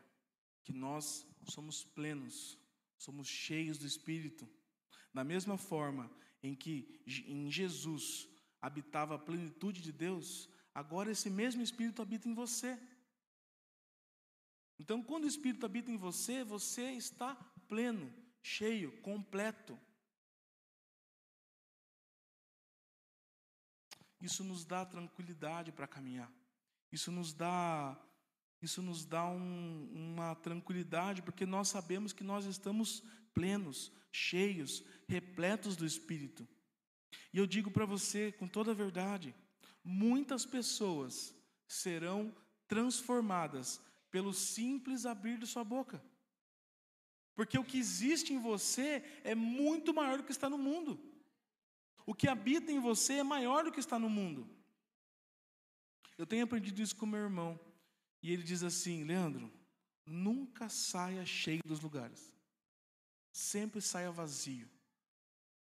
[0.66, 2.58] que nós somos plenos,
[2.97, 4.50] somos cheios do Espírito.
[5.14, 8.28] Da mesma forma em que em Jesus
[8.62, 12.78] habitava a plenitude de Deus, agora esse mesmo Espírito habita em você.
[14.78, 17.36] Então, quando o Espírito habita em você, você está
[17.68, 19.78] pleno, cheio, completo.
[24.22, 26.32] Isso nos dá tranquilidade para caminhar.
[26.91, 27.97] Isso nos dá,
[28.62, 33.03] isso nos dá um, uma tranquilidade, porque nós sabemos que nós estamos
[33.34, 36.47] plenos, cheios, repletos do Espírito.
[37.34, 39.34] E eu digo para você com toda a verdade:
[39.84, 41.34] muitas pessoas
[41.68, 42.36] serão
[42.68, 43.82] transformadas
[44.12, 46.03] pelo simples abrir de sua boca.
[47.36, 50.99] Porque o que existe em você é muito maior do que está no mundo.
[52.05, 54.49] O que habita em você é maior do que está no mundo.
[56.18, 57.57] Eu tenho aprendido isso com meu irmão.
[58.22, 59.52] E ele diz assim: Leandro,
[60.06, 62.34] nunca saia cheio dos lugares.
[63.32, 64.68] Sempre saia vazio.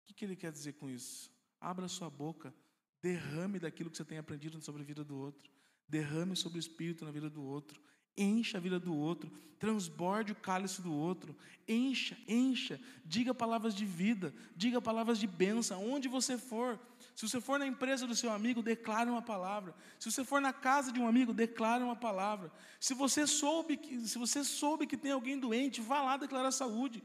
[0.02, 1.30] O que, ele quer dizer com isso?
[1.60, 2.52] Abra sua boca,
[3.00, 5.50] derrame daquilo que você tem aprendido sobre a vida do outro,
[5.88, 7.80] derrame sobre o Espírito na vida do outro,
[8.16, 11.36] encha a vida do outro, transborde o cálice do outro,
[11.66, 16.78] encha, encha, diga palavras de vida, diga palavras de bênção, onde você for.
[17.14, 19.74] Se você for na empresa do seu amigo, declare uma palavra.
[19.98, 22.50] Se você for na casa de um amigo, declare uma palavra.
[22.80, 27.02] Se você soube que, se você soube que tem alguém doente, vá lá declarar saúde.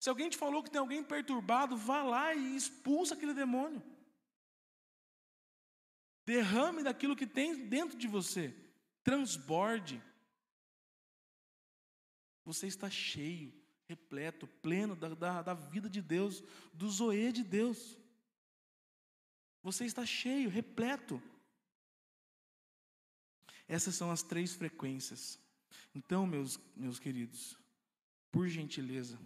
[0.00, 3.82] Se alguém te falou que tem alguém perturbado, vá lá e expulsa aquele demônio.
[6.26, 8.54] Derrame daquilo que tem dentro de você.
[9.02, 10.02] Transborde.
[12.44, 13.52] Você está cheio,
[13.86, 16.42] repleto, pleno da, da, da vida de Deus,
[16.72, 17.98] do zoê de Deus.
[19.64, 21.20] Você está cheio, repleto.
[23.66, 25.40] Essas são as três frequências.
[25.94, 27.56] Então, meus, meus queridos,
[28.30, 29.18] por gentileza,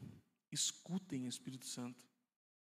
[0.52, 2.06] escutem o Espírito Santo.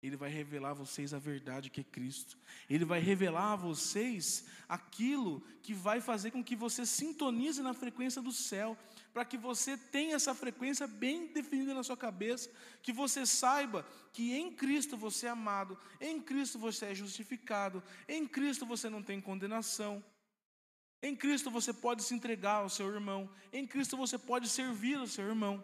[0.02, 2.36] Ele vai revelar a vocês a verdade que é Cristo.
[2.68, 8.20] Ele vai revelar a vocês aquilo que vai fazer com que você sintonize na frequência
[8.20, 8.76] do céu,
[9.12, 12.50] para que você tenha essa frequência bem definida na sua cabeça,
[12.82, 18.26] que você saiba que em Cristo você é amado, em Cristo você é justificado, em
[18.26, 20.04] Cristo você não tem condenação.
[21.02, 25.06] Em Cristo você pode se entregar ao seu irmão, em Cristo você pode servir ao
[25.06, 25.62] seu irmão.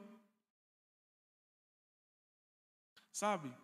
[3.12, 3.55] Sabe?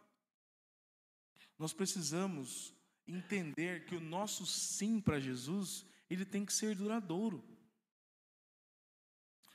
[1.59, 2.75] Nós precisamos
[3.07, 7.45] entender que o nosso sim para Jesus, ele tem que ser duradouro.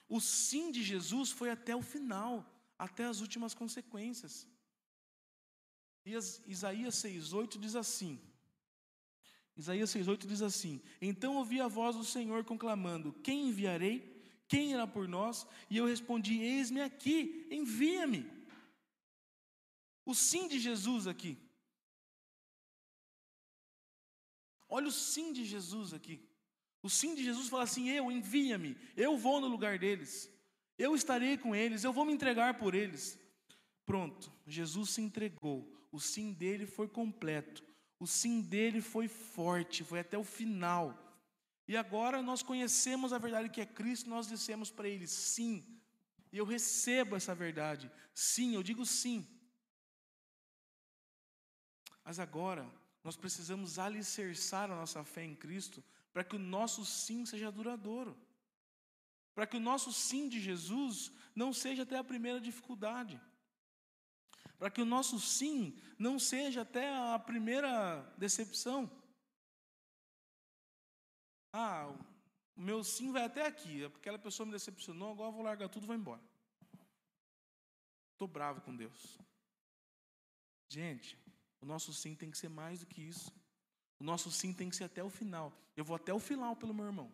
[0.08, 2.46] O sim de Jesus foi até o final,
[2.78, 4.48] até as últimas consequências.
[6.06, 8.20] Isaías 6,8 diz assim:
[9.58, 14.16] Isaías 6,8 diz assim: Então ouvi a voz do Senhor conclamando: Quem enviarei?
[14.48, 15.46] Quem irá por nós?
[15.70, 18.32] E eu respondi: Eis-me aqui, envia-me.
[20.06, 21.38] O sim de Jesus aqui.
[24.70, 26.27] Olha o sim de Jesus aqui.
[26.88, 30.32] O sim de Jesus fala assim: Eu, envia-me, eu vou no lugar deles,
[30.78, 33.20] eu estarei com eles, eu vou me entregar por eles.
[33.86, 37.62] Pronto, Jesus se entregou, o sim dele foi completo,
[38.00, 40.98] o sim dele foi forte, foi até o final.
[41.68, 45.66] E agora nós conhecemos a verdade que é Cristo, nós dissemos para ele: sim,
[46.32, 49.28] eu recebo essa verdade, sim, eu digo sim.
[52.02, 52.66] Mas agora
[53.04, 55.84] nós precisamos alicerçar a nossa fé em Cristo
[56.18, 58.18] para que o nosso sim seja duradouro.
[59.36, 63.22] Para que o nosso sim de Jesus não seja até a primeira dificuldade.
[64.58, 68.90] Para que o nosso sim não seja até a primeira decepção.
[71.54, 71.96] Ah,
[72.56, 73.86] o meu sim vai até aqui.
[73.86, 76.24] Aquela pessoa me decepcionou, agora eu vou largar tudo e vou embora.
[78.14, 79.20] Estou bravo com Deus.
[80.68, 81.16] Gente,
[81.62, 83.32] o nosso sim tem que ser mais do que isso.
[84.00, 85.52] O nosso sim tem que ser até o final.
[85.76, 87.12] Eu vou até o final pelo meu irmão.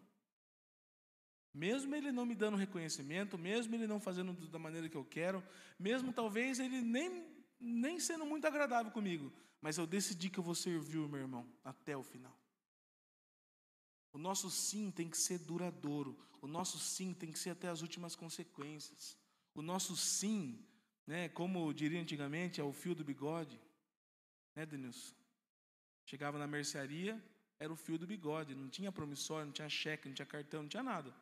[1.53, 5.43] Mesmo ele não me dando reconhecimento, mesmo ele não fazendo da maneira que eu quero,
[5.77, 7.27] mesmo talvez ele nem,
[7.59, 9.31] nem sendo muito agradável comigo,
[9.61, 12.36] mas eu decidi que eu vou servir o meu irmão até o final.
[14.11, 17.81] O nosso sim tem que ser duradouro, o nosso sim tem que ser até as
[17.81, 19.17] últimas consequências.
[19.53, 20.59] O nosso sim,
[21.05, 23.61] né, como diria antigamente, é o fio do bigode,
[24.55, 25.22] né, Denilson?
[26.06, 27.22] Chegava na mercearia,
[27.60, 28.56] era o fio do bigode.
[28.56, 31.14] Não tinha promissório, não tinha cheque, não tinha cartão, não tinha nada.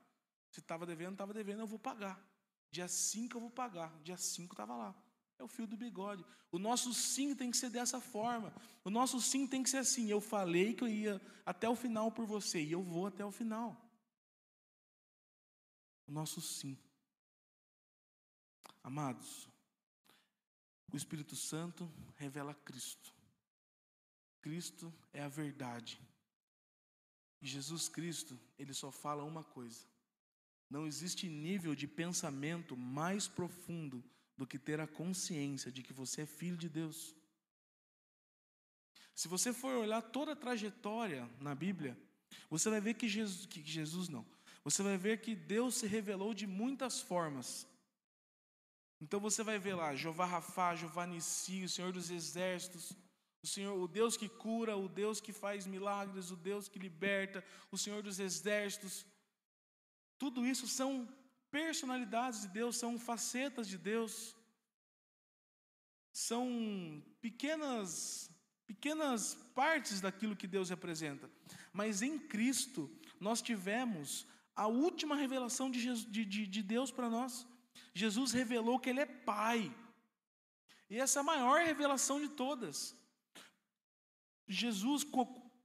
[0.49, 2.19] Se estava devendo, estava devendo, eu vou pagar.
[2.71, 3.93] Dia 5 eu vou pagar.
[4.03, 4.95] Dia 5 estava lá.
[5.37, 6.25] É o fio do bigode.
[6.51, 8.53] O nosso sim tem que ser dessa forma.
[8.83, 10.07] O nosso sim tem que ser assim.
[10.07, 13.31] Eu falei que eu ia até o final por você e eu vou até o
[13.31, 13.89] final.
[16.07, 16.77] O nosso sim.
[18.83, 19.47] Amados,
[20.91, 23.13] o Espírito Santo revela Cristo.
[24.41, 25.99] Cristo é a verdade.
[27.41, 29.85] E Jesus Cristo, ele só fala uma coisa:
[30.69, 34.03] não existe nível de pensamento mais profundo
[34.37, 37.15] do que ter a consciência de que você é filho de Deus.
[39.13, 41.97] Se você for olhar toda a trajetória na Bíblia,
[42.49, 44.25] você vai ver que Jesus, que Jesus não.
[44.63, 47.67] Você vai ver que Deus se revelou de muitas formas.
[48.99, 52.93] Então você vai ver lá, Jeová Rafá, Jeová Nissi, o Senhor dos Exércitos,
[53.43, 57.43] o Senhor, o Deus que cura, o Deus que faz milagres, o Deus que liberta,
[57.71, 59.05] o Senhor dos Exércitos.
[60.17, 61.07] Tudo isso são
[61.49, 64.35] personalidades de Deus, são facetas de Deus.
[66.11, 68.29] São pequenas
[68.67, 71.29] pequenas partes daquilo que Deus representa.
[71.73, 72.89] Mas em Cristo
[73.19, 74.25] nós tivemos
[74.55, 77.45] a última revelação de, Jesus, de, de, de Deus para nós.
[77.93, 79.75] Jesus revelou que Ele é Pai.
[80.89, 82.95] E essa é a maior revelação de todas.
[84.51, 85.05] Jesus,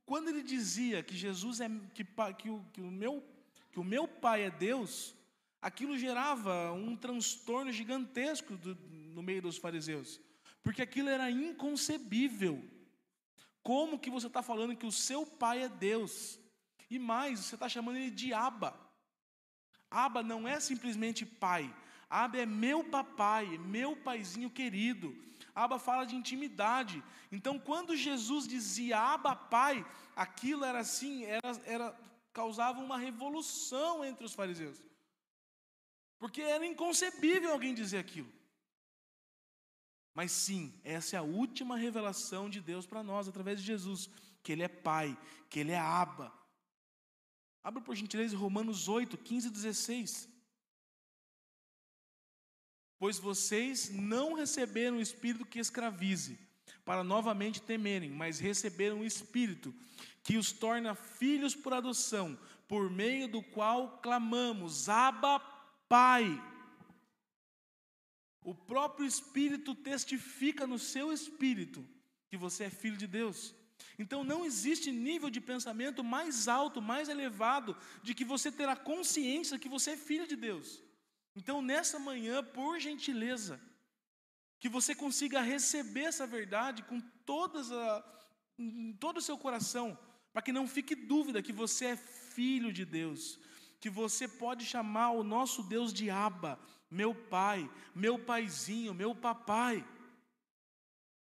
[0.05, 3.24] quando ele dizia que Jesus é que, que, o, que, o meu,
[3.72, 5.14] que o meu Pai é Deus,
[5.61, 8.74] aquilo gerava um transtorno gigantesco do,
[9.14, 10.20] no meio dos fariseus,
[10.62, 12.62] porque aquilo era inconcebível.
[13.62, 16.39] Como que você está falando que o seu pai é Deus?
[16.89, 18.78] E mais, você está chamando ele de Aba.
[19.91, 21.74] Aba não é simplesmente pai.
[22.09, 25.12] Aba é meu papai, meu paizinho querido.
[25.57, 27.03] Aba fala de intimidade.
[27.33, 29.85] Então, quando Jesus dizia Aba Pai,
[30.15, 31.99] aquilo era assim, era, era
[32.31, 34.79] causava uma revolução entre os fariseus.
[36.19, 38.31] Porque era inconcebível alguém dizer aquilo.
[40.13, 44.11] Mas sim, essa é a última revelação de Deus para nós através de Jesus,
[44.43, 46.31] que ele é Pai, que ele é Aba.
[47.65, 50.29] Abra por gentileza Romanos 8, 15 e 16.
[52.99, 56.38] Pois vocês não receberam o espírito que escravize,
[56.84, 59.74] para novamente temerem, mas receberam o espírito
[60.22, 65.38] que os torna filhos por adoção, por meio do qual clamamos: Abba,
[65.88, 66.42] Pai.
[68.42, 71.84] O próprio Espírito testifica no seu espírito
[72.28, 73.53] que você é filho de Deus.
[73.99, 79.59] Então não existe nível de pensamento mais alto, mais elevado, de que você terá consciência
[79.59, 80.80] que você é filho de Deus.
[81.37, 83.61] Então, nessa manhã, por gentileza,
[84.59, 88.05] que você consiga receber essa verdade com todas a,
[88.99, 89.99] todo o seu coração,
[90.32, 93.39] para que não fique dúvida que você é filho de Deus,
[93.78, 96.59] que você pode chamar o nosso Deus de Abba,
[96.91, 99.87] meu pai, meu paizinho, meu papai.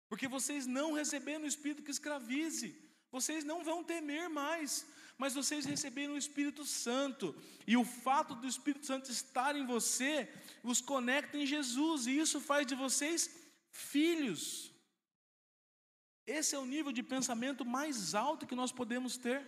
[0.08, 2.80] Porque vocês não receberam o espírito que escravize,
[3.10, 4.86] vocês não vão temer mais,
[5.18, 7.34] mas vocês receberam o Espírito Santo,
[7.66, 12.40] e o fato do Espírito Santo estar em você os conecta em Jesus, e isso
[12.40, 13.30] faz de vocês
[13.70, 14.70] filhos.
[16.26, 19.46] Esse é o nível de pensamento mais alto que nós podemos ter,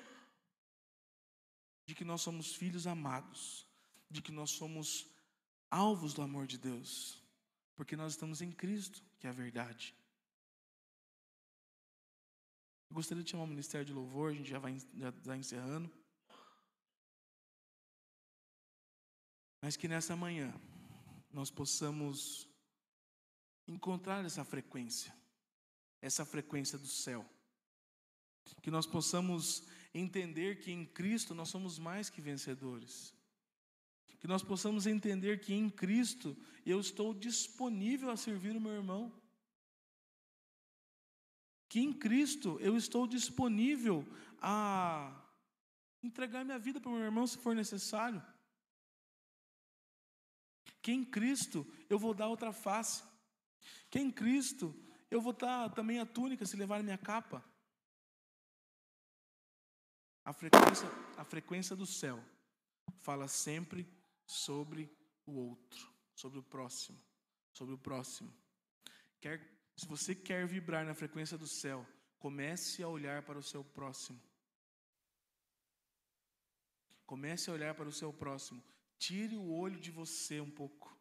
[1.85, 3.67] de que nós somos filhos amados,
[4.11, 5.07] de que nós somos
[5.71, 7.23] alvos do amor de Deus,
[7.75, 9.98] porque nós estamos em Cristo, que é a verdade.
[12.91, 15.91] Eu gostaria de chamar o Ministério de Louvor, a gente já vai já está encerrando.
[19.61, 20.55] Mas que nessa manhã
[21.31, 22.49] nós possamos
[23.67, 25.15] encontrar essa frequência,
[26.01, 27.29] essa frequência do céu.
[28.63, 33.15] Que nós possamos entender que em Cristo nós somos mais que vencedores.
[34.19, 39.13] Que nós possamos entender que em Cristo eu estou disponível a servir o meu irmão
[41.69, 44.05] que em Cristo eu estou disponível
[44.41, 45.25] a
[46.03, 48.25] entregar minha vida para o meu irmão se for necessário.
[50.81, 53.03] Que em Cristo eu vou dar outra face.
[53.91, 54.75] Que em Cristo
[55.11, 57.45] eu vou dar também a túnica se levar a minha capa.
[60.25, 62.23] A frequência, a frequência do céu
[63.01, 63.87] fala sempre
[64.27, 64.91] sobre
[65.27, 66.99] o outro, sobre o próximo,
[67.53, 68.33] sobre o próximo.
[69.21, 71.87] Quer se você quer vibrar na frequência do céu,
[72.19, 74.21] comece a olhar para o seu próximo.
[77.07, 78.61] Comece a olhar para o seu próximo.
[78.99, 80.99] Tire o olho de você um pouco.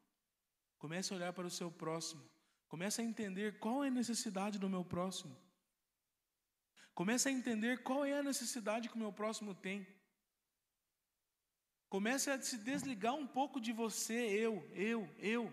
[0.77, 2.23] Comece a olhar para o seu próximo.
[2.67, 5.35] Comece a entender qual é a necessidade do meu próximo.
[6.93, 9.87] Comece a entender qual é a necessidade que o meu próximo tem.
[11.89, 15.51] Comece a se desligar um pouco de você, eu, eu, eu.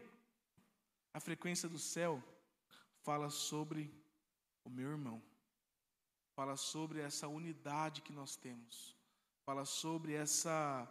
[1.15, 2.23] A frequência do céu
[3.05, 3.93] fala sobre
[4.65, 5.23] o meu irmão,
[6.35, 8.97] fala sobre essa unidade que nós temos,
[9.45, 10.89] fala sobre essa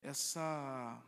[0.00, 1.02] essa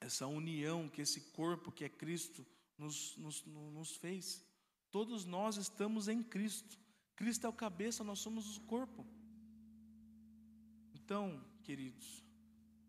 [0.00, 2.44] essa união que esse corpo que é Cristo
[2.78, 4.42] nos, nos, nos fez.
[4.90, 6.78] Todos nós estamos em Cristo.
[7.14, 9.06] Cristo é o cabeça, nós somos o corpo.
[10.94, 12.24] Então, queridos,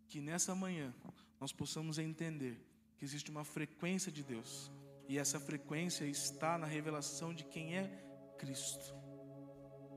[0.07, 0.95] que nessa manhã
[1.37, 2.57] nós possamos entender
[2.97, 4.71] que existe uma frequência de Deus.
[5.11, 7.91] E essa frequência está na revelação de quem é
[8.37, 8.95] Cristo,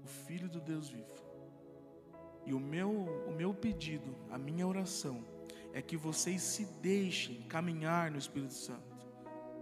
[0.03, 1.15] o Filho do Deus vivo.
[2.45, 2.91] E o meu,
[3.29, 5.25] o meu pedido, a minha oração,
[5.73, 9.07] é que vocês se deixem caminhar no Espírito Santo,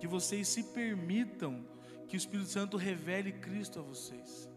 [0.01, 1.69] que vocês se permitam
[2.09, 4.49] que o Espírito Santo revele Cristo a vocês,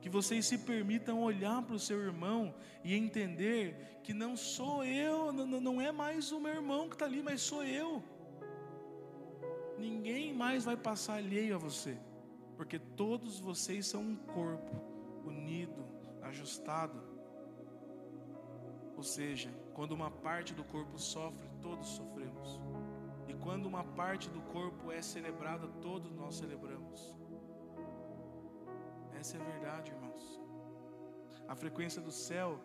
[0.00, 5.30] que vocês se permitam olhar para o seu irmão e entender que não sou eu,
[5.30, 8.02] não é mais o meu irmão que está ali, mas sou eu.
[9.80, 11.98] Ninguém mais vai passar alheio a você,
[12.54, 14.76] porque todos vocês são um corpo
[15.24, 15.82] unido,
[16.20, 17.00] ajustado.
[18.94, 22.60] Ou seja, quando uma parte do corpo sofre, todos sofremos.
[23.26, 27.16] E quando uma parte do corpo é celebrada, todos nós celebramos.
[29.18, 30.40] Essa é a verdade, irmãos.
[31.48, 32.60] A frequência do céu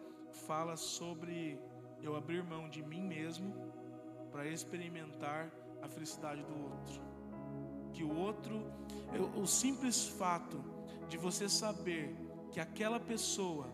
[0.48, 1.58] fala sobre
[2.02, 3.56] eu abrir mão de mim mesmo
[4.32, 5.50] para experimentar
[5.86, 7.02] a felicidade do outro.
[7.94, 8.56] Que o outro,
[9.42, 10.64] o simples fato
[11.08, 12.04] de você saber
[12.52, 13.68] que aquela pessoa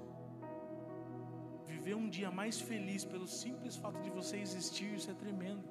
[1.66, 5.68] viver um dia mais feliz pelo simples fato de você existir, isso é tremendo.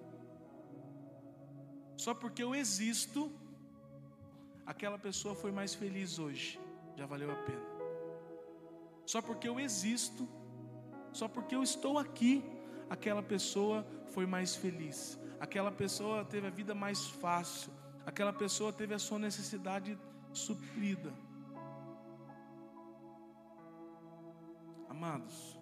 [1.97, 3.31] Só porque eu existo,
[4.67, 6.59] aquela pessoa foi mais feliz hoje,
[6.97, 7.67] já valeu a pena.
[9.07, 10.29] Só porque eu existo,
[11.13, 12.43] só porque eu estou aqui,
[12.89, 15.19] aquela pessoa foi mais feliz.
[15.41, 17.73] Aquela pessoa teve a vida mais fácil.
[18.05, 19.99] Aquela pessoa teve a sua necessidade
[20.33, 21.13] suprida.
[24.89, 25.59] Amados,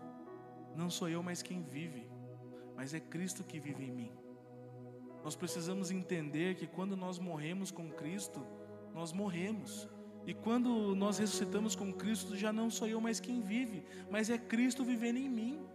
[0.75, 2.11] não sou eu mais quem vive,
[2.75, 4.13] mas é Cristo que vive em mim.
[5.23, 8.45] Nós precisamos entender que quando nós morremos com Cristo,
[8.93, 9.89] nós morremos.
[10.27, 14.37] E quando nós ressuscitamos com Cristo, já não sou eu mais quem vive, mas é
[14.37, 15.67] Cristo vivendo em mim.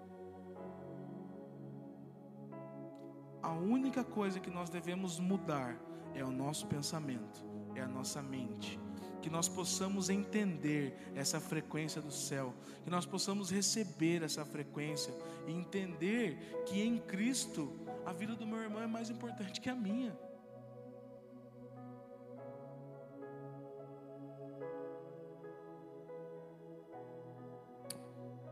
[3.44, 5.78] A única coisa que nós devemos mudar
[6.16, 8.80] é o nosso pensamento, é a nossa mente
[9.24, 15.14] que nós possamos entender essa frequência do céu, que nós possamos receber essa frequência
[15.48, 17.72] e entender que em Cristo
[18.06, 20.14] a vida do meu irmão é mais importante que a minha.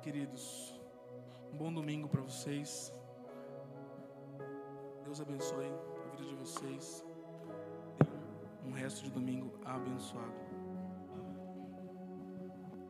[0.02, 0.74] Queridos,
[1.54, 2.94] um bom domingo para vocês.
[5.12, 7.06] Deus abençoe a vida de vocês.
[8.66, 10.51] Um resto de domingo abençoado.